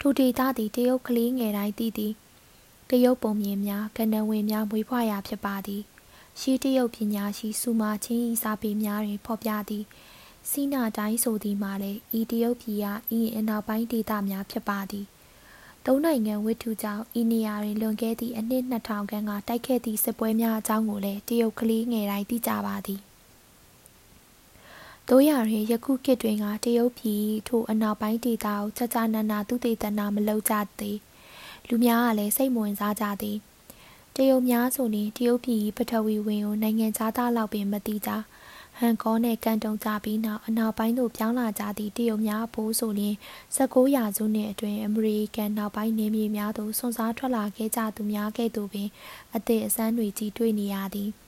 [0.00, 2.12] ထိုဒေသသည်တရုတ်ကလေးငယ်တိုင်းသိသည်
[2.90, 5.82] တရုတ်ပုံမြင်များကဏ္ဍဝင်များမွေးဖွားရာဖြစ်ပါသည်
[6.40, 9.84] ရှိတရုတ်ပညာရှိစုမာချင်းဤစာပေများတွင်ဖော်ပြသည်
[10.50, 12.86] စီနာတိုင်းဆိုသည်မှာလည်းဤတရုတ်ပြည်က
[13.18, 15.06] ဤအနောက်ပိုင်းဒေသများဖြစ်ပါသည်
[15.86, 23.00] သုံးနိုင်ငံဝတ္ထုကြောင့်ဤနေရာတွင်လွန်ခဲ့သည့်အနှစ်2000ခန့်ကတိုက်ခဲ့သည့်စစ်ပွဲများအကြောင်းကိုလည်းတရုတ်ကလေးငယ်တိုင်းသိကြပါသည်
[25.08, 30.98] တို့ရရင်ယခုခေတ်တွင်ကတရုတ်ပြည်ထိုအနောက်ပိုင်းဒေသကိုချာချာနာနာသူတေသနာမလုပ်ကြသေး
[31.68, 33.36] လူများကလည်းစိတ်ဝင်စားကြသည်
[34.16, 38.10] တရုတ်များဆိုရင်တရုတ်ပြည်ပထဝီဝင်ကိုနိုင်ငံခြားသားလောက်ပင်မသိကြ
[38.78, 43.14] ဟန်ကောနဲ့ကန်တုံကြပြီးနောက်အနောက်ပိုင်းသို့ပြောင်းလာကြသည့်တရုတ်များအဖို့ဆိုရင်
[43.56, 48.88] 19ရာစုနှစ်အတွင်းအမေရိကန်နောက်ပိုင်းနေမြေများသို့ဆွန်စားထွက်လာခဲ့ကြသူများကဲ့သို့ပင်
[49.34, 51.10] အသည့်အစမ်းတွေကြီးတွေ့နေရသည်။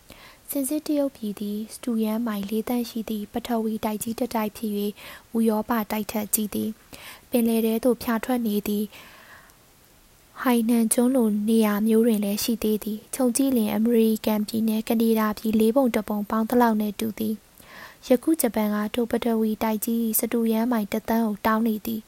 [0.50, 4.72] စင်စစ်တရုတ်ပြည်သည်စတူယန်မိုင်လေးတန်းရှိသည့်ပထဝီတိုက်ကြီးတစ်တိုက်ဖြစ်၍
[5.36, 6.70] ဥရောပတိုက်ထက်ကြီးသည်
[7.30, 8.84] ပင်လယ်ထဲသို့ဖြာထွက်နေသည်
[10.42, 17.34] ဟိုင်နန်ကျွန်းလိုနေရာမျိုးတွင်လည်းရှိသေးသည်ခြုံကြည့်လျင်အမေရိကန်ပြည်နယ်ကနေဒါပြည်လေးပုံတစ်ပုံပေါင်းသလောက်နှင့်တူသည်
[18.06, 22.00] ယခုဂျပန်ကထိုပထဝီတိုက်ကြီးစတူယန်မိုင်တသန်းကိုတောင်းနေသည်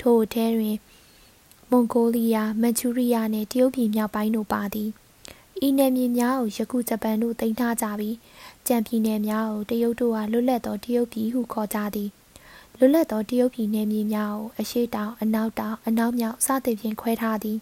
[0.00, 0.76] ထိုအထဲတွင်
[1.70, 4.90] မွန်ဂိုလီးယားမန်ချူရီးယားနှင့်တရုတ်ပြည်မြောက်ပိုင်းတို့ပါသည်
[5.66, 8.16] ဤနယ်မြေများကိုယခုဂျပန်တို့သိမ်းထားကြပြီး
[8.66, 12.10] ကြံပြည်နယ်များကိုတရုတ်တို့ကလွတ်လပ်သောတရုတ်ပြည်ဟုခေါ်ကြသည်
[12.78, 17.58] လွတ်လပ်သောတရုတ်ပြည်နယ်မြေများကိုအရှိတောင်အနောက်တောင်အနောက်မြောက်စသဖြင့်ခွဲထားသည်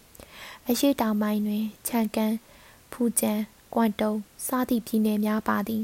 [0.68, 2.34] အရှိတောင်ပိုင်းတွင်ချန်ကန်
[2.92, 3.40] ဖူကျန်
[3.74, 4.12] ကွမ်တုံ
[4.46, 5.82] စသည့်ပြည်နယ်များပါသည်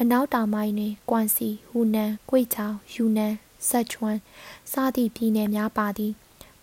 [0.00, 3.34] အနောက်တောင်ပိုင်းတွင်ကွမ်စီဟူနန်၊ကွေ့ချောင်၊ယူနန်
[3.68, 4.16] ဆက်ချွန်
[4.72, 6.12] စသည့်ပြည်နယ်များပါသည်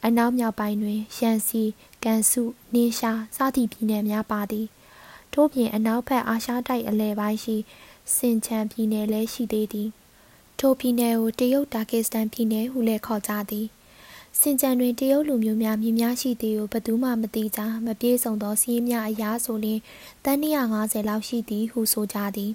[0.06, 1.64] အနောက်မြောက်ပိုင်းတွင်ရန်စီ
[2.04, 2.42] ကန်စု
[2.74, 4.68] နင်းရှာစသည့်ပြည်နယ်များပါသည်
[5.34, 7.56] ထို့ပြင်အနောက်ဘက်အာရှတိုက်အလယ်ပိုင်းရှိ
[8.16, 9.90] စင်ချန်ပြည်နယ်လည်းရှိသေးသည်
[10.60, 13.68] ထိုပြည်နယ်ကိုတရုတ်တာကစ္စတန်ပြည်နယ်ဟုလည်းခေါ်ကြသည်
[14.40, 19.80] စင်ကြံတွင်တရုတ်လူမျိုးများမြင်များရှိသည်ကိုဘသူမှမသိကြမပြေဆုံးသောစီးရင်များအရာဆိုလျှင်
[20.24, 22.52] တန်း250လောက်ရှိသည်ဟုဆိုကြသည်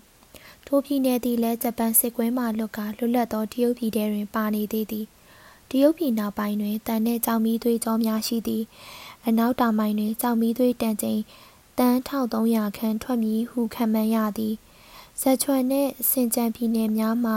[0.66, 5.06] ထိုပြည်နယ်သည်လည်းဂျပန်စစ်ကွင်းမှလွတ်ကလွတ်လပ်သောတရုတ်ပြည်ထဲတွင်ပါနေသေးသည်
[5.70, 8.64] တရုတ်ပြည်နောက်ပိုင်းတွင်တန်နှင့်ကြောင်မီးသွေးကြောများရှိသည်
[9.26, 11.20] အနောက်တောင်ပိုင်းတွင်ကြောင်မီးသွေးတန်ချိန်
[11.78, 14.54] တန်း1300ခန့်ထွက်မည်ဟုခန့်မှန်းရသည်
[15.20, 17.36] ဇက်ချွန်နှင့်စင်ကြံပြည်နယ်များမှာ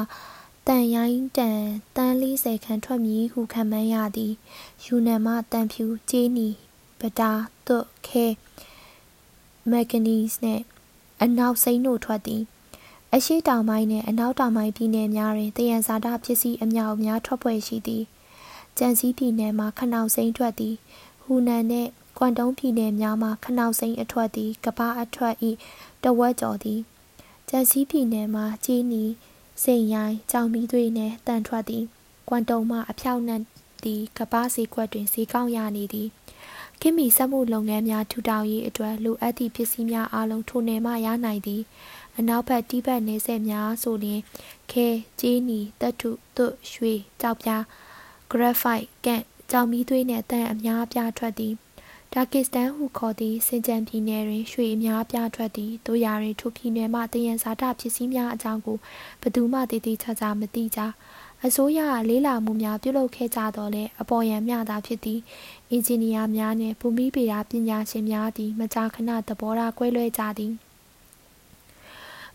[0.69, 1.61] တန်ရိုင်းတန်
[1.95, 4.33] တန်း40ခန့်ထွက်မည်ဟုခန့်မှန်းရသည်
[4.83, 6.47] ယူနန်မှတန်ဖြူကျေးနီ
[6.99, 7.31] ပတာ
[7.65, 8.25] သွတ်ခဲ
[9.69, 10.63] မက်ဂနီစ်နှင့်
[11.21, 12.43] အနောက်စိမ်းတို့ထွက်သည်
[13.13, 18.03] အရှိတောင်ပိုင်းနှင့်အနောက်တောင်ပိုင်းပြည်နယ်များတွင်တယံဇာတပစ္စည်းအမြောက်အများထွက်ပွဲရှိသည်
[18.77, 20.75] ကြံစည်ပြည်နယ်မှာခနောက်စိမ်းထွက်သည်
[21.23, 25.35] ဟူနန်နှင့်ကွမ်တုံးပြည်နယ်များမှာခနောက်စိမ်းအထွက်သည်ကပားအထွက်၏
[26.03, 26.79] တဝက်ကျော်သည်
[27.49, 29.03] ကြံစည်ပြည်နယ်မှာကျေးနီ
[29.63, 31.83] စိန်ရိုင်းကြောင်မီသွေးနှင့်တန်ထွက်သည်
[32.29, 33.35] ကွမ်တုံးမှအဖြောက်နှံ
[33.83, 36.09] သည်ကပားစီခွက်တွင်ဈေးကောင်းရနေသည်
[36.81, 41.61] ခင်မီစက်မှုလုပ်ငန်းများထူထောင်ရေးအတွက်လိုအပ်သည့်ပစ္စည်းများအလုံးထိုနယ်မှရနိုင်သည်
[42.17, 44.21] အနောက်ဘက်တိဘက်နေဆက်များဆိုလျင်
[44.71, 44.87] ခဲ
[45.19, 47.63] ကျေးနီတတုသွတ်ရွှေကြောက်ပြား
[48.31, 51.53] ဂရက်ဖိုက်ကန့်ကြောင်မီးသွေးနှင့်တန်အများပြားထွက်သည်
[52.15, 58.77] ဒါကစ္စတန်ဟုခေါ်သည့်စင်ကြံပြည်နယ်တွင်ရွှေအများပြားထွက်သည်တို့ရာတွင်ထိုပြည်နယ်မှတယံဇာတပစ္စည်းများအကြောင်းကို
[59.21, 60.79] ဘသူမှတည်တည်ချာချာမသိကြ
[61.45, 65.19] အစိုးရလေးလာမှုများပြုလုပ်ခဲ့ကြတော့လဲအပေါ်ယံမျှတာဖြစ်သည်
[65.69, 70.53] အင်ဂျင်နီယာများနှင့်ဘူမိဗေဒပညာရှင်များသည်မကြာခဏသဘောထားကွဲလွဲကြသည်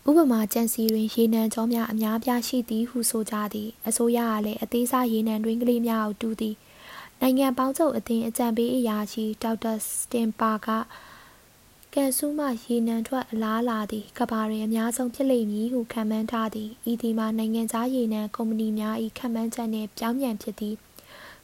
[0.09, 6.55] ဥပမာကြံစီတွင်ရေနံကြောများအများပြားရှိသည်ဟုဆိုကြသည်အစိုးရကလည်းအသေးစားရေနံတွင်ကလေးများကိုတူးသည်
[7.21, 10.67] နိုင်ငံပေါင်းချုပ်အသင်းအကြံပေးအရာရှိဒေါက်တာစတင်ပါက
[11.93, 20.75] ကန်ဆူးမှရေနံထွက်အလားလာသည်ကဘာတွင်အများဆုံးဖြစ်လိမ့်မည်ဟုခန့်မှန်းထားသည်ဤဒီမှာနိုင်ငံခြားရေနံကုမ္ပဏီများ၏ခန့်မှန်းချက်နှင့်ပြောင်းပြန်ဖြစ်သည်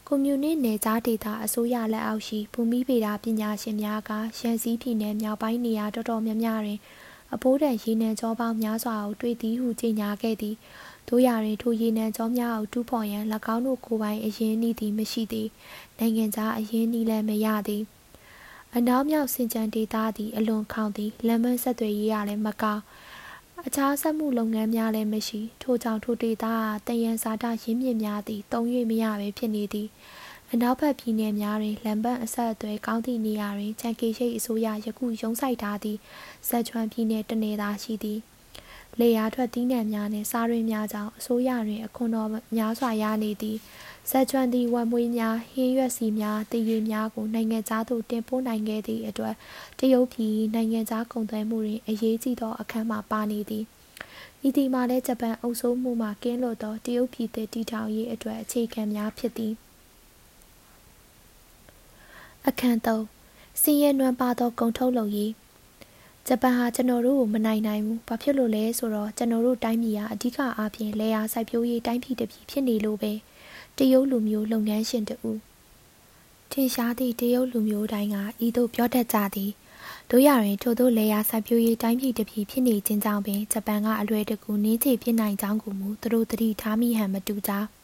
[0.08, 6.80] ကွန်မြူနစ်နယ်ခြားဒေသအစိုးရလက်အောက်ရှိဘူမိဗေဒပညာရှင်များကရန်စည်းပြည်နယ်မြောက်ပိုင်းနေရာတော်တော်များများတွင်
[7.34, 10.56] အဖိုးတန်ရေနံကြောပေါင်းများစွာကိုတွေ့သည်ဟုကြေညာခဲ့သည်
[11.08, 13.24] တို့ရာတွင်ထိုရေနံကြောများကိုတူးဖော်ရန်၎
[13.56, 15.48] င်းတို့ကိုယ်ပိုင်အရင်းနှီးသည်မရှိသည်
[16.00, 17.84] နိုင်ငံခြားအရင်းနှီးလည်းမရသည်
[18.76, 22.84] အနောက်မြောက်စင်ကြံဒေသသည်အလွန်ခေါင်သည်လမ်းမဆက်သွယ်ရေးရလည်းမကောင်း
[23.68, 26.46] အခြားဆက်မှုလုပ်ငန်းများလည်းမရှိထို့ကြောင့်ထိုဒေသ
[26.86, 29.88] ကတယံဇာတရင်းမြစ်များသည်တုံ၍မရဘဲဖြစ်နေသည်
[30.52, 36.00] အနောက်ဘက်ပြည်နယ်များတွင်လမ်းပန်းအဆက်အသွယ်ကောင်းသည့်နေရာတွင်ချန်ကေရှိတ်အစိုးရယခုရုံးစိုက်ထားသည့်
[36.48, 38.20] ဇက်ချွမ်ပြည်နယ်တနေသာရှိသည်
[39.00, 43.58] လေယာထွက်တီးနှံများနှင့်စားရင်းများကြောင့်အစိုးရတွင်အခွန်တော်များစွာရနေသည်
[44.10, 49.36] ဇက်ချွမ်သည်ဝမ်မွေးများဟင်းရွက်စီများတည်ရည်များကိုနိုင်ငံသားသို့တင်ပို့နိုင်ခဲ့သည့်အတွက်
[49.80, 53.64] တရုတ်ပြည်နိုင်ငံသားကုန်သွယ်မှုတွင်အရေးကြီးသောအခန်းမှာပါနေသည်
[54.48, 59.54] ဤဒီမှာလည်းဂျပန်အုပ်စိုးမှုမှကင်းလွတ်သောတရုတ်ပြည်သည်တည်ထောင်ရေးအတွက်အခြေခံများဖြစ်သည်
[62.48, 65.32] အခန်း3စီးရဲနွမ်းပါသောဂုံထုတ်လုပ်ရေး
[66.28, 73.12] ဂျပန်ဟာကျွန်တော်တို့ကိုမနိုင်နိုင်ဘူး။ဘာဖြစ်လို့လဲဆိုတော့ကျွန်တော်တို့တိုင်းပြည်ကအဓိကအားဖြင့်လေယာစိုက်ပျိုးရေးတိုင်းပြည်တစ်ပြည်ဖြစ်နေလို့ပဲ။
[73.78, 75.32] တရုတ်လူမျိုးလုပ်ငန်းရှင်တူ
[76.52, 79.52] ထင်ရှားသည့်တရုတ်လူမျိုးတိုင်းကဤသို့ပြောတတ်ကြသည်။
[80.10, 87.54] တို့ရရင်ထို့သောလေယာစိုက်ပျိုးရေးတိုင်းပြည်တစ်ပြည်ဖြစ်နေခြင်းကြောင့်ပင်ဂျပန်ကအလွယ်တကူနင်းချေဖြစ်နိုင်ကြောင်းကိုမူသူတို့သတိထားမိဟန်မတူကြ။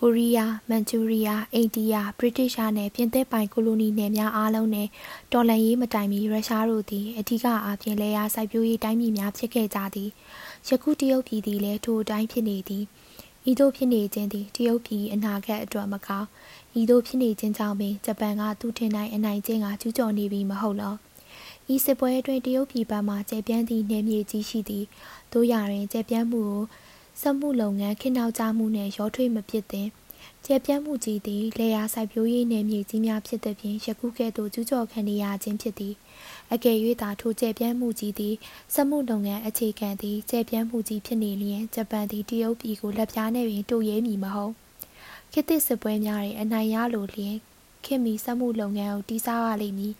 [0.00, 4.88] ကိုရီးယားမန်ချူရီးယားအိန္ဒိယဗြိတိရှနဲ့ပြင်သစ်ပိုင်ကိုလိုနီနယ်များအားလုံးနဲ့
[5.32, 10.10] တော်လှန်ရေးမတိုင်မီရုရှားတို့သည်အထူးအားဖြင့်လေယာစိုက်ပျိုးရေးတိုင်းပြည်များဖြစ်ခဲ့ကြသည်
[10.68, 12.84] ယခုတရုတ်ပြည်သည်လည်းထိုအတိုင်းဖြစ်နေသည်
[13.50, 16.28] ဤသို့ဖြစ်နေခြင်းသည်တရုတ်ပြည်အနာဂတ်အတွက်မကောင်း
[16.80, 20.94] ဤသို့ဖြစ်နေခြင်းကြောင့်ပင်ဂျပန်ကသူထင်နိုင်အနိုင်ကျင့်ကကျူးကျော်နေပြီမဟုတ်လော
[21.74, 24.84] ဤစစ်ပွဲအတွင်းတရုတ်ပြည်ဘက်မှကျေပြန့်သည့်နယ်မြေကြီးရှိသည်
[25.32, 26.62] တို့ရရင်ကျေပြန့်မှုကို
[27.20, 29.88] စက်မှုလုပ်ငန်းခေနောက်ကြမှုနှင့်ရောထွေးမဖြစ်သင့်
[30.44, 35.94] ကျေပြန့်မှုကြီးသည်လေယာစိုက်ပျိုးရေးနယ်မြေကြီးများဖြစ်သဖြင့်ယခုကဲ့သို့ကျူးကျော်ခံနေရခြင်းဖြစ်သည်
[36.52, 38.34] အကယ်၍သာထိုကျေပြန့်မှုကြီးသည်
[38.74, 44.52] စက်မှုလုပ်ငန်းအခြေခံသည်ကျေပြန့်မှုကြီးဖြစ်နေလျင်ဂျပန်သည်တရုတ်ပြည်ကိုလက်ပြားနှင့်ပင်တူရဲမည်မဟုတ်
[45.32, 47.36] ခေတ်သစ်စစ်ပွဲများတွင်အနိုင်ရလိုလျင်
[47.84, 49.94] ခင်မီစက်မှုလုပ်ငန်းကိုတိစားရလိမ့်မည်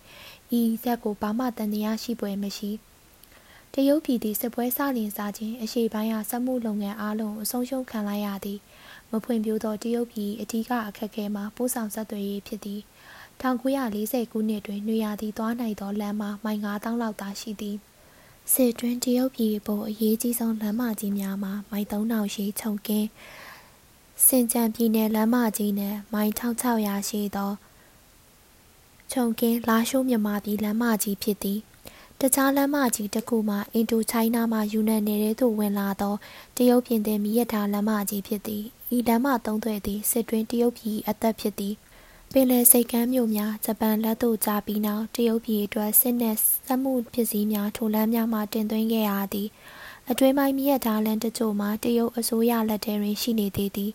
[0.58, 2.70] ဤဇက်ကိုဘာမှတန်တရားရှိပွဲမရှိ
[3.74, 8.58] တရုတ်ပြည်သည်စစ်ပွဲစလျင်စားခြင်းအရှိပိုင်းဟာစက်မှုလုပ်ငန်းအားလုံးအဆုံးရှုံးခံလိုက်ရသည်
[9.12, 12.80] မဖွံ့ဖြိုးသောတရုတ်ပြည်အထူးအခက်အခဲမှာပို့ဆောင်ဆက်သွယ်ရေးဖြစ်သည်
[13.40, 17.76] 1940ခုနှစ်တွင်နွေရာသီသွားနိုင်သောလမ်းမှာမိုင်9000လောက်သာရှိသည်
[18.52, 23.08] စစ်တွင်းတရုတ်ပြည်ပေါ်အရေးကြီးဆုံးလမ်းမကြီးများမှာမိုင်3000ရှိခြုံကင်း
[24.26, 27.52] စင်ကြံပြည်နယ်လမ်းမကြီးနှင့်မိုင်1600ရှိသော
[29.12, 31.58] ခြုံကင်းလာရှိုးမြန်မာပြည်လမ်းမကြီးဖြစ်သည်
[32.22, 36.14] တခြားလမ်းမကြီးတစ်ခုမှာအင်ဒိုချိုင်းနာမှယူနန်နယ်ထဲသို့ဝင်လာသော
[36.56, 38.64] တရုတ်ပြည်သည်မိရထားလမ်းမကြီးဖြစ်သည်
[38.96, 41.74] ဤလမ်းမသုံးသွယ်သည့်စစ်တွင်းတရုတ်ပြည်အသက်ဖြစ်သည်
[42.32, 49.48] ပင်လယ်စိတ်ကမ်းမြို့များဂျပန်လက်သို့ကြာပြီးနောက်တရုတ်ပြည်အတွက်စစ်နှင့်စက်မှုပစ္စည်းများထိုလမ်းများမှတင်သွင်းခဲ့ရသည်
[50.10, 53.92] အတွင်းပိုင်းမြရထားလမ်းတချို့မှာတရုတ်အစိုးရလက်ထဲတွင်ရှိနေသေးသည်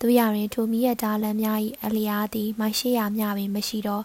[0.00, 4.04] သူရတွင်ထိုမြရထားလမ်းများ၏အလျားသည်မိုင်800မြပင်မရှိတော့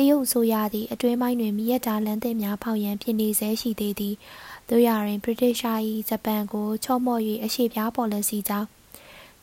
[0.00, 4.14] တရုတ်အစိုးရသည်အတွင်းပိုင်းတွင်မြရထားလမ်းသစ်များဖောက်ရန်ဖြစ်နေဆဲရှိသေးသည်
[4.68, 5.62] သူရတွင် British
[6.08, 8.68] ၏ဂျပန်ကိုချော့မော့၍အရှိပြားပေါ်လစီကြောင့်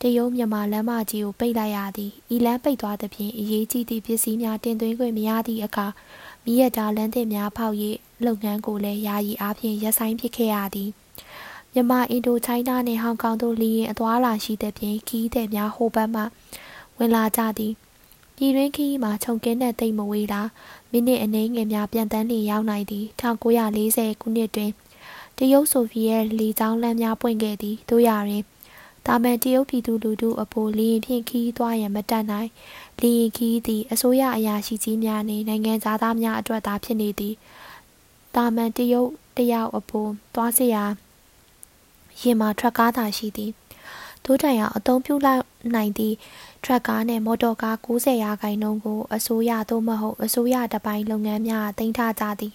[0.02, 5.88] တရုတ်မြန်မာလမ်းမကြီးကိုပိတ်လိုက်ရသည်ဤလမ်းပိတ်သွားသဖြင့်အရေးကြီးသည့်ပစ္စည်းများတင်သွင်းခွင့်မရသည့်အခါ
[6.46, 7.76] မိရတာလမ်းသစ်များဖောက်၍
[8.26, 10.90] လုပ်ငန်းကိုလည်းယာယီအားဖြင့်ရပ်ဆိုင်းဖြစ်ခဲ့ရသည်
[11.74, 16.22] မြန်မာအင်ဒိုချိုင်းနာနှင့်ဟောင်ကောင်တို့လီရင်အသွာလာရှိသဖြင့်ခီးသည်များဟိုဘက်မှ
[16.98, 17.74] ဝင်လာကြသည်
[18.36, 20.42] ပြည်တွင်းခရီးမှာခြုံကင်းတဲ့သိမ်မဝေးတာ
[20.92, 23.06] မိနစ်အနည်းငယ်များပြန်တန်းလျင်ရောက်နိုင်သည်
[23.62, 24.72] 1940ခုနှစ်တွင်
[25.38, 28.44] တရုတ်ဆိုဗီယက်လေကြောင်းလမ်းများပွင့်ခဲ့သည်တို့ရရင်
[29.06, 32.50] တာမန်တရုတ်ပြည်သူလူထုအပေါ်လေရင်ဖြင့်ခီးသွားရန်မတတ်နိုင်
[33.02, 37.34] လေရင်ခီးသည်အစိုးရအရာရှိကြီးများနှင့်နိုင်ငံသားများအတွက်သာဖြစ်နေသည်
[38.36, 40.84] တာမန်တရုတ်တယောက်အပေါ်သွားစရာ
[42.22, 43.52] ရင်မှာထွက်ကားသာရှိသည်
[44.26, 45.44] တို့တိုင်အောင်အသုံးပြုလိုက်
[45.76, 46.16] နိုင်သည့်
[46.66, 52.54] ထရက်ကားနှင့်မော်တော်ကား90ရာခိုင်နှုန်းကိုအစိုးရသို့မဟုတ်အစိုးရတပိုင်းလုပ်ငန်းများတင်ထားကြသည်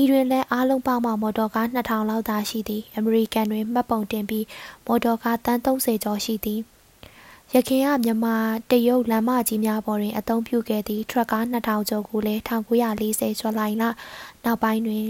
[0.00, 4.46] ဤတွင်လည်းအားလုံးပေါင်းမှမော်တော်ကား2000လောက်သာရှိသည်အမေရိကန်တွင်မှတ်ပုံတင်ပြီး
[4.86, 6.60] မော်တော်ကားတန်း30ကျော်ရှိသည်
[7.54, 8.36] ရခင်ကမြန်မာ
[8.70, 13.62] တရုတ်လမ်းမကြီးများပေါ်တွင်အသုံးပြုခဲ့သည့်ထရက်ကား2000ကျော်ကိုလည်း1940ဇွန်လ
[14.44, 15.04] နောက်ပိုင်းတွင်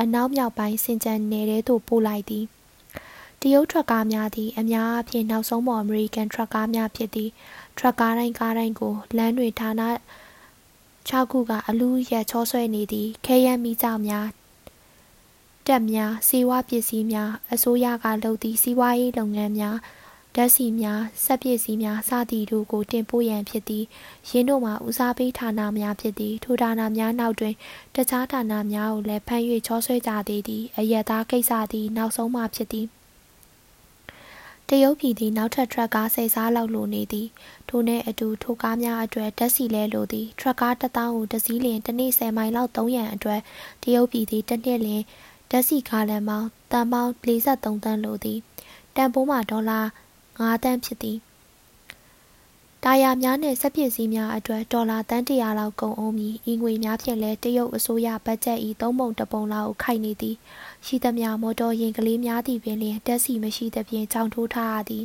[0.00, 2.44] အနောက်မြောက်ပိုင်းစင်ကြံနယ်ထဲသို့ပို့လိုက်သည်
[3.46, 7.30] တရုတ်ထရပ်ကားများသည်အများအားဖြင့်နောက်ဆုံးပေါ်အမေရိကန်ထရပ်ကားများဖြစ်သည်
[7.76, 9.70] ထရပ်ကားတိုင်းကားတိုင်းကိုလမ်းတွေဌာန
[11.10, 14.28] 6ခုကအလူးရက်ချောဆွဲနေသည်ခဲယမ်းမိကြောင်များ
[15.66, 19.76] တက်များစီးဝါပစ္စည်းများအစိုးရကလုပ်သည့်စီးပွားရေးလုပ်ငန်းများ
[20.34, 23.84] ဓာတ်ဆီများစက်ပစ္စည်းများစသည်တို့ကိုတင်ပို့ရန်ဖြစ်သည်
[24.28, 27.54] ရင်းတို့မှာဦးစားပေးဌာနများဖြစ်သည်ထိုဌာနများနောက်တွင်
[27.94, 32.88] တခြားဌာနများကိုလည်းဖမ်း၍ချောဆွဲကြသေးသည်အယက်သားကိစ္စသည်နောက်ဆုံးမှဖြစ်သည်
[34.68, 37.28] တရုတ်ပြည်သည်နောက်ထပ်ထရပ်ကားဆယ်စားလောက်လိုနေသည်
[37.68, 43.40] ထိုနှင့်အတူထိုကားများအတွက်ဓာတ်ဆီလဲလိုသည်ထရပ်ကားတစ်သောင်းကိုတစ်စီးလျင်တစ်နေ့10မိုင်လောက်သုံးရန်အတွက်
[43.82, 45.02] တရုတ်ပြည်သည်တစ်နှစ်လျင်
[45.50, 48.38] ဓာတ်ဆီကားလမ်းပေါင်းတန်ပေါင်း43တန်းလိုသည်
[48.96, 49.80] တန်ဖိုးမှာဒေါ်လာ
[50.26, 51.18] 9တန်းဖြစ်သည်
[52.84, 60.36] တာယာများနှင့်စက်ပစ္စည်းများအတွက်ဒေါ်လာတန်းတရာလောက်ကုန်အောင်မည်ဤငွေများဖြင့်လည်းတရုတ်အစိုးရဘတ်ဂျက်၏သုံးပုံတစ်ပုံလောက်ခိုက်နေသည်
[60.86, 65.04] ရှိသမျှမော်တော်ယာဉ်ကလေးများသည့်ပင်လျှင်တက်စီမရှိသဖြင့်ကြောင်ထိုးထားရသည်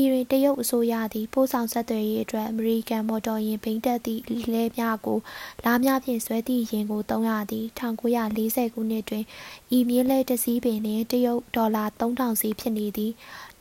[0.00, 5.18] ဤတွင်တရုတ်အစိုးရသည်ပို့ဆောင်ဆက်သွယ်ရေးအတွက်အမေရိကန်မော်တော်ယာဉ်ဘိန်းတက်သည့်လဲများကို
[5.64, 9.24] လားများဖြင့်ဆွဲသည့်ယာဉ်ကိုသုံးရသည်1940ခုနှစ်တွင်
[9.76, 13.12] ဤမြင်းလဲတစ်စီးပင်လျှင်တရုတ်ဒေါ်လာ3000စီဖြစ်နေသည်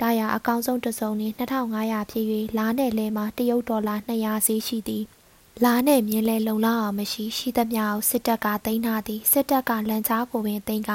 [0.02, 2.26] ဒါယာအကောင်းဆုံးတစ်စုံနှင့်2500ဖြစ်၍
[2.58, 5.06] လားနယ်လဲမှာတရုတ်ဒေါ်လာ200စီးရှိသည်
[5.66, 10.92] လားနဲ့မြင်းလဲလုံလောက်အောင်မရှိရှိသမျှကိုစစ်တပ်ကသိမ်းထားသည်စစ်တပ်ကလန်ချားကိုပင်သိမ်းက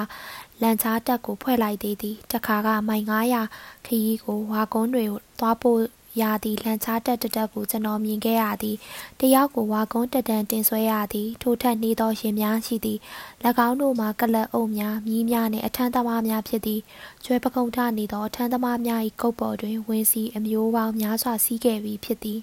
[0.62, 3.05] လန်ချားတပ်ကိုဖွဲ့လိုက်သေးသည်တခါကမိုင်
[3.46, 5.05] 900ခရီးကိုဝါကုန်းတွေ
[5.38, 5.81] သွားပို့
[6.20, 8.77] ရသည်လန်ချားတက်တက်တက်ကိုကျွန်တော်မြင်ခဲ့ရသည်
[9.20, 12.98] တယောက်ကိုဝါကုန်းတက်တန်တင်ဆွဲရသည်ထိုထက်နေသောရှင်များရှိသည်၎
[13.68, 16.81] င်းတို့မှာကလပ်အုပ်များမြီးများနှင့်အထမ်းသမားများဖြစ်သည်
[17.25, 22.40] ကျွဲပကုံထနေသောအထမ်းသမားများ၏ကုတ်ပေါ်တွင်ဝင်းစီအမျိုးပေါင်းများစွာစီးခဲ့ပြီးဖြစ်သည်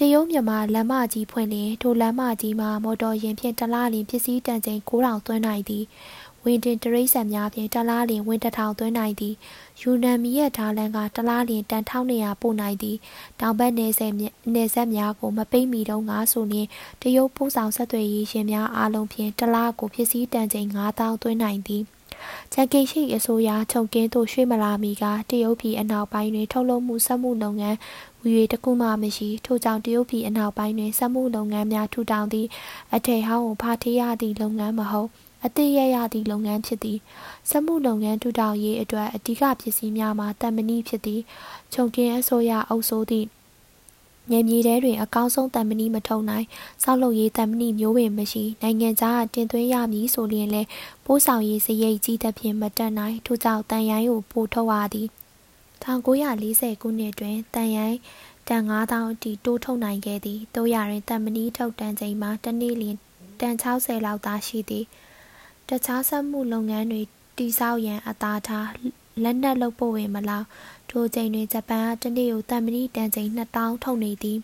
[0.00, 5.84] တရုတ်မြန်မာလမ်းမကြီးဖွင့်လျင်ထိုလမ်းမကြီးမှာမော်တော်ယာဉ်ဖြင့်တလားလျင်ပစ္စည်းတန်ချိန်9000သွင်းနိုင်သည်
[6.44, 9.34] ဝင်တင်တရိษံများဖြင့်တလားလျင်ဝင်တထောင်သွင်းနိုင်သည်
[9.80, 12.96] ယူနန်မီရဲ့ဓာလန်ကတလားလျင်တန်1200ပို့နိုင်သည်
[13.40, 14.12] တောင်ဘက်နယ်ဆက်
[14.54, 16.66] နယ်ဆက်များကိုမပိတ်မီတော့ငါဆိုရင်
[17.02, 21.84] တရုတ်ပို့ဆောင်ဆက်သွယ်ရေးရှင်များအားလုံးဖြင့်တလားကိုပစ္စည်းတန်ချိန်9000သွင်းနိုင်သည်
[22.52, 27.76] ချန်ကိရှိအစိုးရချုံကင်းသို့ရွှေ့မလာမီကတရုတ်ပြည်အနောက်ပိုင်းတွင်ထုတ်လုပ်မှုစက်မှုလုပ်ငန်း
[28.22, 32.48] ဝီ၍တခုမှမရှိထို့ကြောင့်တရုတ်ပြည်အနောက်ပိုင်းတွင်စက်မှုလုပ်ငန်းများထူထောင်သည့်
[32.94, 35.08] အထည်ဟောင်းကိုဖာထေးရသည့်လုပ်ငန်းမဟုတ်
[35.44, 36.98] အသေးရရသည့်လုပ်ငန်းဖြစ်သည်
[37.50, 41.20] စက်မှုလုပ်ငန်းထူထောင်ရေးအတွက်အဓိကပစ္စည်းများမှာတံမဏိဖြစ်သည်
[41.72, 43.26] ခြုံကင်းအစိုးရအုပ်စိုးသည့်
[44.30, 46.46] ငယ်မြေထဲတွင်အကောင်းဆုံးတံမဏိမထုံနိုင်
[46.82, 50.68] စောက်လုပ်ရေးတံမဏိမျိုးပင်မရှိနိုင်ငံခြားတင်သွင်းရမည်ဆိုလျင်လည်း
[51.04, 55.08] ပိုးဆောင်ရေးစရိတ်ကြီးသဖြင့်မတက်နိုင်ထို့ကြောင့်တန်ရိုင်းကိုပို့ထုတ်ရသည်
[55.82, 57.98] 1940ခုနှစ်တွင်တန်ရိုင်း
[58.48, 62.96] တန်9000အထိတိုးထုတ်နိုင်ခဲ့သည်တို့ရရင်တံမဏိထုတ်တန်ချိန်မှာတစ်နေ့လျင်
[63.40, 64.84] တန်60လောက်သာရှိသည်
[65.68, 67.02] တခြားစက်မှုလုပ်ငန်းတွေ
[67.38, 68.68] တိဆောက်ရန်အသာထား
[69.24, 70.44] လက်နက်လုပ်ပို့ဝင်မလား
[70.90, 74.38] ထိုချိန်တွင်ဂျပန်ကတနေ့ကိုတန်မဏိတန်ချိန်2000ထုတ်နေသည်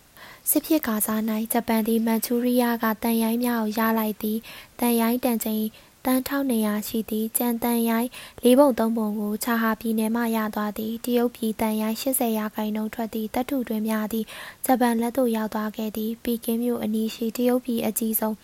[0.50, 1.20] စစ်ဖြစ်ကာစား၌
[1.52, 4.38] ဂျပန်သည်မန်ချူရီးယားကတန်ရိုင်းများကိုရလိုက်သည်
[4.80, 5.64] တန်ရိုင်းတန်ချိန်
[6.06, 8.11] တန်း1200ရှိသည့်ကြံတန်ရိုင်း
[8.44, 14.26] လေးပုံသုံးပုံကိုချာဟာပြည်နယ်မှရသွားသည်တရုတ်ပြည်တန်ရိုင်း80ရာခိုင်နှုန်းထွက်သည့်တပ်ထုတွင်များသည့်
[14.66, 18.37] ဂျပန်လက်သို့ရောက်သွားခဲ့သည်ပီကင်းမြို့အနီးရှိတရုတ်ပြည်အကြီးဆုံး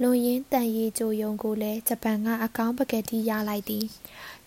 [0.00, 3.84] လွန်ရင်းတန်ရီကြိုယုံကိုလည်းဂျပန်ကအကောင်းပကတိရလိုက်သည်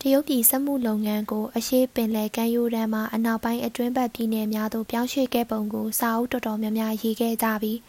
[0.02, 7.80] တရုတ်ပြည်စက်မှုလုပ်ငန်းကိုအရှိပင်လယ်ကမ်းရိုးတန်းမှအနောက်ပိုင်းအတွင်းဘက်ပြည်နယ်များသို့ပြောင်းရွှေ့ခဲ့ပုံကိုစာအုပ်တော်တော်များများရေးခဲ့ကြပြီး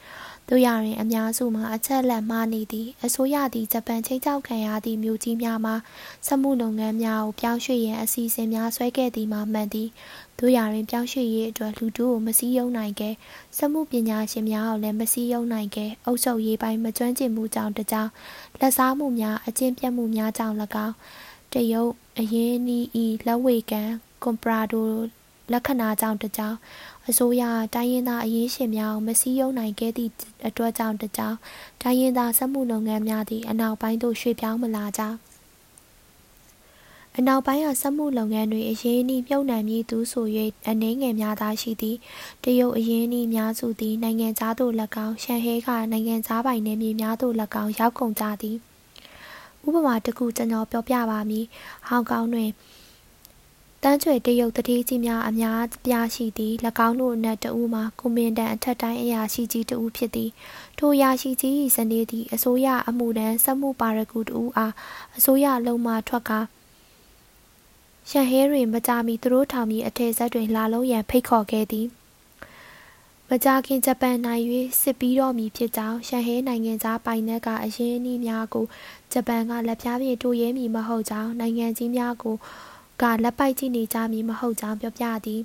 [0.49, 5.75] တို့ရရင်အများစုမှာအချက်လက်မှားနေသည်အစိုးရသည်ဂျပန်ချိန်ချောက်ခံရသည့်မြို့ကြီးများမှာ
[6.27, 9.89] စက်မှုလုပ်ငန်းများကိုပြောင်းရွှေ့ရန်အစီအစဉ်များဆွဲခဲ့သည်မှာမှန်သည်
[10.39, 13.15] တို့ရရင်ပြောင်းရွှေ့ရေးအတွက်လူတို့ကိုမစည်းရုံးနိုင်ခဲ့
[13.57, 18.11] စက်မှုပညာရှင်များကိုလည်းမစည်းရုံးနိုင်ခဲ့အုပ်ချုပ်ရေးပိုင်းမကျွမ်းကျင်မှုကြောင့်တကြောင်
[18.61, 20.95] လက်စားမှုများအကျင့်ပြတ်မှုများကြောင့်၎င်း
[21.57, 23.91] တရုတ်အရင်းနီးဤလက်ဝေကန်
[24.23, 24.89] ကွန်ပရာဒို
[25.53, 26.57] လက္ခဏာကြောင့်တကြောင်
[27.09, 27.43] အစိုးရ
[27.75, 30.11] တိုင်းရင်းသားအရေးရှင်များမစည်းရုံးနိုင်ခဲ့သည့်
[30.47, 31.37] အတွက်ကြောင့်တကြောင်
[31.83, 35.03] တိုင်းရင်းသားစက်မှုလုပ်ငန်းများသည့်အနောက်ပိုင်းသို့ရွှေ့ပြောင်းမလာကြ
[37.17, 40.27] အနောက်ပိုင်းကစက်မှုလုပ်ငန်းတွေအရင်းအနှီးမြုပ်နှံမည်သူဆို၍
[40.69, 41.97] အနှင်းငယ်များသာရှိသည်
[42.45, 44.73] တရုတ်အရင်းအနှီးများစုသည်နိုင်ငံသားတို့၎
[45.07, 48.59] င်းရှန်ဟဲကနိုင်ငံသားပိုင်နယ်မြေများတို့၎င်းရောက်ကုန်ကြသည်
[49.67, 51.45] ဥပမာတစ်ခုကျွန်တော်ပြောပြပါမည်
[51.89, 52.51] ဟောင်ကောင်တွင်
[53.83, 56.53] တန်းချွေတရုတ်တတိကြီးများအများပြားရှိသည်၎
[56.87, 60.31] င်းတို့အနက်တဦးမှာကွန်မန်ဒန်အထက်တိုင်းအရာရှိကြီးတဦးဖြစ်သည်
[60.79, 64.73] ထိုအရာရှိကြီး၏ဇနီးသည်အစိုးရအမှုတန်းစက်မှုပါရဂူတဦးအား
[65.17, 66.41] အစိုးရလုံးမှထွက်ကာ
[68.11, 71.87] ရှန်ဟဲတွင်မကြမီသူတို့ထောင်မီအထည်ဆက်တွင်လာလုံးရန်ဖိတ်ခေါ်ခဲ့သည်
[73.31, 74.45] မကြာခင်ဂျပန်နိုင်၍
[74.81, 78.67] စစ်ပြီးတော့မည်ဖြစ်ကြောင်းရှန်ဟဲနိုင်ငံသားပိုင်နက်ကအရင်းအနှီးများကို
[79.13, 82.37] ဂျပန်ကလက်ပြားဖြင့်တိုးရဲမည်မဟုတ်ကြောင်းနိုင်ငံကြီးများကို
[83.03, 85.41] ကလက်ပိုက်ကြည့်နေကြမည်မဟုတ်ကြောင်းပြောပြသည်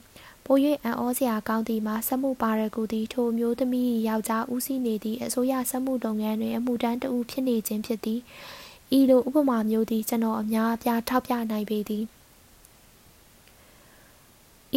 [0.46, 8.20] ပို၍အံ့ဩစရာကောင်းသည်မှာစက်မှုပါရကူသည်ထိုမျိုးသမီးယောက်ျားဦးစီးနေသည့်အစိုးရစက်မှုလုပ်ငန်းတွင်အမှုတန်းတဦးဖြစ်နေခြင်းဖြစ်သည်
[8.98, 12.06] ဤလိုဥပမာမျိုးသည်ကျွန်တော်အများအပြားထောက်ပြနိုင်ပေသည်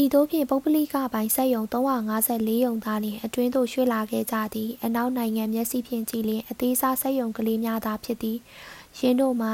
[0.02, 8.38] ဤသို့ဖြင့်ပုဂ္ဂလိကပိုင်းစက်ယုံ354ယုံသားလျင်အတွင်းသို့ရွှေ့လာခဲ့ကြသည်အနောက်နိုင်ငံမျက်စိဖြင့်ကြည့်လျင်အသေးစားစက်ယုံကလေးများသာဖြစ်သည်
[8.98, 9.52] ရင်းတို့မှာ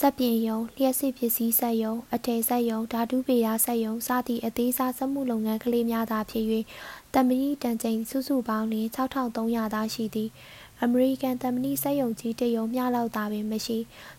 [0.00, 6.44] စက်ပြင်ယုံလျှက်စစ်ပစ္စည်းစက်ယုံအထည်စက်ယုံဓာတုပေရာစက်ယုံစသည့်အသေးစားစက်မှုလုပ်ငန်းကလေးများသာဖြစ်၍
[7.14, 10.30] တမဏိတန်ချိန်စုစုပေါင်းလျင်6300သာရှိသည်
[10.82, 13.78] အမေရိကန်တမဏိစက်ယုံကြီးတယုံမျှလောက်သာပင်မရှိ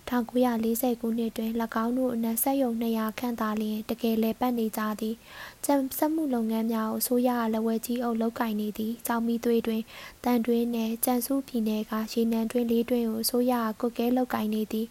[0.09, 1.51] 1940ခုနှစ်တွင်၎
[1.83, 5.15] င်းတို့အနက်စက်ယုံ200ခန့်သာလျင်တကယ်လဲပတ်နေကြသည်
[5.65, 9.81] ကျန်းစက်မှုလုပ်ငန်းများကိုဆိုရလက်ဝဲကြီးအုပ်လုပ်ကင်နေသည်ကြောင်မီသွေးတွင်
[10.23, 14.87] တန်တွင်းနယ်ကြံစုပြည်နယ်ကရေနံတွင်းလေးတွင်းကိုဆိုရကုတ်ကဲလုပ်ကင်နေသည်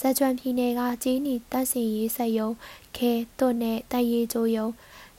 [0.00, 2.50] ဇက်ကျွမ်းပြည်နယ်ကကျင်းနီတပ်စင်ရေးဆက်ယုံ
[2.96, 4.68] ခဲတွတ်နဲ့တိုက်ရေးကြိုးယုံ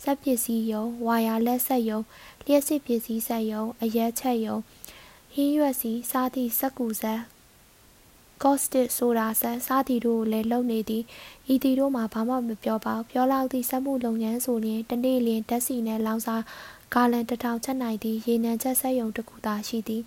[0.03, 1.99] စက်ပစ္စည်းယုံဝါယာလက်ဆက်ယုံ
[2.45, 4.57] လျှက်စစ်ပစ္စည်းဆက်ယုံအရက်ချက်ယုံ
[5.39, 7.21] ဟင်းရွက်စီစားသည့်စက်ကူဇက်
[8.43, 11.03] ကော့စတစ်ဆိုတာဆက်စားသည်တို့ကိုလည်းလုံနေသည်
[11.53, 16.35] ဤသည်တို့မှာဘာမှမပြောပါပြောလောက်သည့်စက်မှုလုပ်ငန်းဆိုရင်တနေ့လျင်တက်စီနဲ့လောင်စာ
[16.93, 20.01] ဂါလန်တထောင်ချက်နိုင်သည့်ရေနံချက်ဆက်ယုံတစ်ခုသာရှိသည်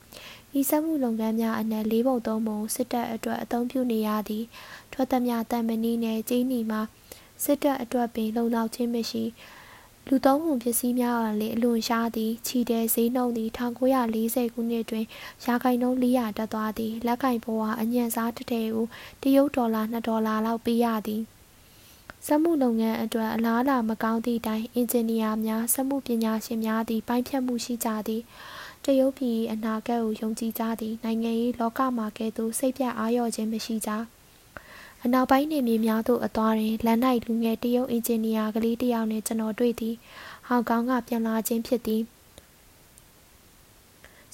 [0.58, 4.44] ဤစက်မှုလုပ်ငန်းများအနက်၄ပုံ၃ပုံစစ်တပ်အတွက်အသုံးပြုနေရသည်
[4.92, 6.80] ထွက်သမျှတန်မဏီနဲ့ကျင်းနီမှာ
[7.44, 9.24] စစ်တပ်အတွက်ပင်လုံလောက်ခြင်းမရှိ
[10.06, 15.04] လူသုံးမှုပစ္စည်းများကလည်းအလွန်ရှားသည်ခြီတဲ့ဈေးနှုန်းသည်1940ခုနှစ်တွင်
[15.44, 18.86] ရာခိုင်နှုန်း400တက်သွားသည်လက်ကင်ဘဝအညံ့စားတစ်ထည်ကို
[19.22, 21.22] တရုတ်ဒေါ်လာ2ဒေါ်လာလောက်ပေးရသည်
[22.26, 28.22] စက်မှုလုပ်ငန်းအတွက်အလားအလာမကောင်းသည့်တိုင်အင်ဂျင်နီယာများစက်မှုပညာရှင်များသည်ပိုင်းဖြတ်မှုရှိကြသည်
[28.84, 33.90] တရုတ်ပြည်အနာဂတ်ကိုယုံကြည်ကြသည်နိုင်ငံရေးလောကမှာကဲ့သို့စိတ်ပြတ်အားလျော့ခြင်းမရှိကြ
[35.04, 39.94] အနောက်ပိုင်းနေမြေများသို့အသွားတွင်လမ်း၌လူငယ်တရုတ်အင်ဂျင်နီယာကလေးတစ်ယောက်နှင့်ကျွန်တော်တွေ့သည်
[40.46, 42.02] ဟောင်ကောင်ကပြန်လာခြင်းဖြစ်သည်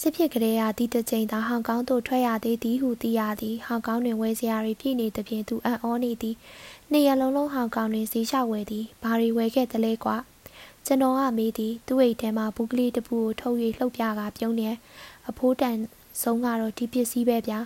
[0.01, 6.37] စစ်ဖြစ်ကလေးရာဒီတစ်ချိန်သာဟောင်ကောင်သို့ထွက်ရသေးသည်ဟုသိရသည်ဟောင်ကောင်တွင်ဝယ်စရာတွေပြည့်နေသဖြင့်သူအံ့ဩနေသည်
[6.93, 10.17] နေရလုံးလုံးဟောင်ကောင်တွင်ဈေးလျှောက်ဝယ်သည်ဘာတွေဝယ်ခဲ့သလဲကွာ
[10.87, 14.69] ကျွန်တော်ကမေးသည်သူ့အိတ်ထဲမှာဘူးကလေးတစ်ပူကိုထုတ်၍လှုပ်ပြကပြုံးနေ
[15.29, 15.77] အဖိုးတန်
[16.23, 17.59] ဆုံးကတော့ဒီပစ္စည်းပဲဗျာ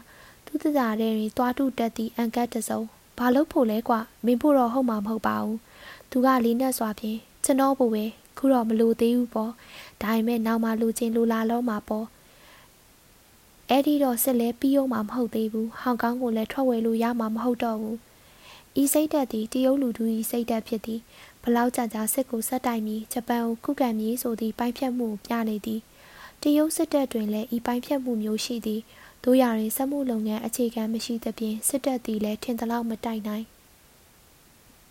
[0.46, 2.80] သူတစားတဲ့တွင်တွားတုတက်သည့်အန်ကတ်တစုံ
[3.18, 5.58] ဘာလို့ဖို့လဲကွာမင်းဖို့တော့ဟုတ်မှာမဟုတ်ပါဘူး
[6.10, 8.04] သူကလေးနဲ့စွာဖြင့်ကျွန်တော်ဖို့ပဲ
[8.38, 9.52] ခုတော့မလိုသေးဘူးပေါ့
[10.02, 12.06] ဒါပေမဲ့နောက်မှလူချင်းလူလာလုံးမှာပေါ့
[13.68, 17.96] အဲ့ဒီတော့စစ်လဲပြီးအောင်မှာမဟုတ်သေးဘူးဟောင်ကောင်ကိုလည်းထွက်ဝဲလို့ရမှာမဟုတ်တော့ဘူး
[18.82, 21.00] ဤစိတ်သက်သည်တရုတ်လူထု၏စိတ်သက်ဖြစ်သည်
[21.42, 25.80] ဘလောက်ကြာကြာစစ်ကိုဆက်တိုင်ပြီးဂျပန်ကိုခုခံမည်ဆိုသည့်ပိုင်းဖြတ်မှုပြနေသည်
[26.42, 28.80] တရုတ်စစ်တပ်တွင်လည်းဤပိုင်းဖြတ်မှုမျိုးရှိသည်
[29.24, 33.46] တို့ရရင်စက်မှုလုပ်ငန်းအခြေခံမရှိသဖြင့်စစ်တပ်သည်လည်းထင်သလောက်မတိုင်နိုင်။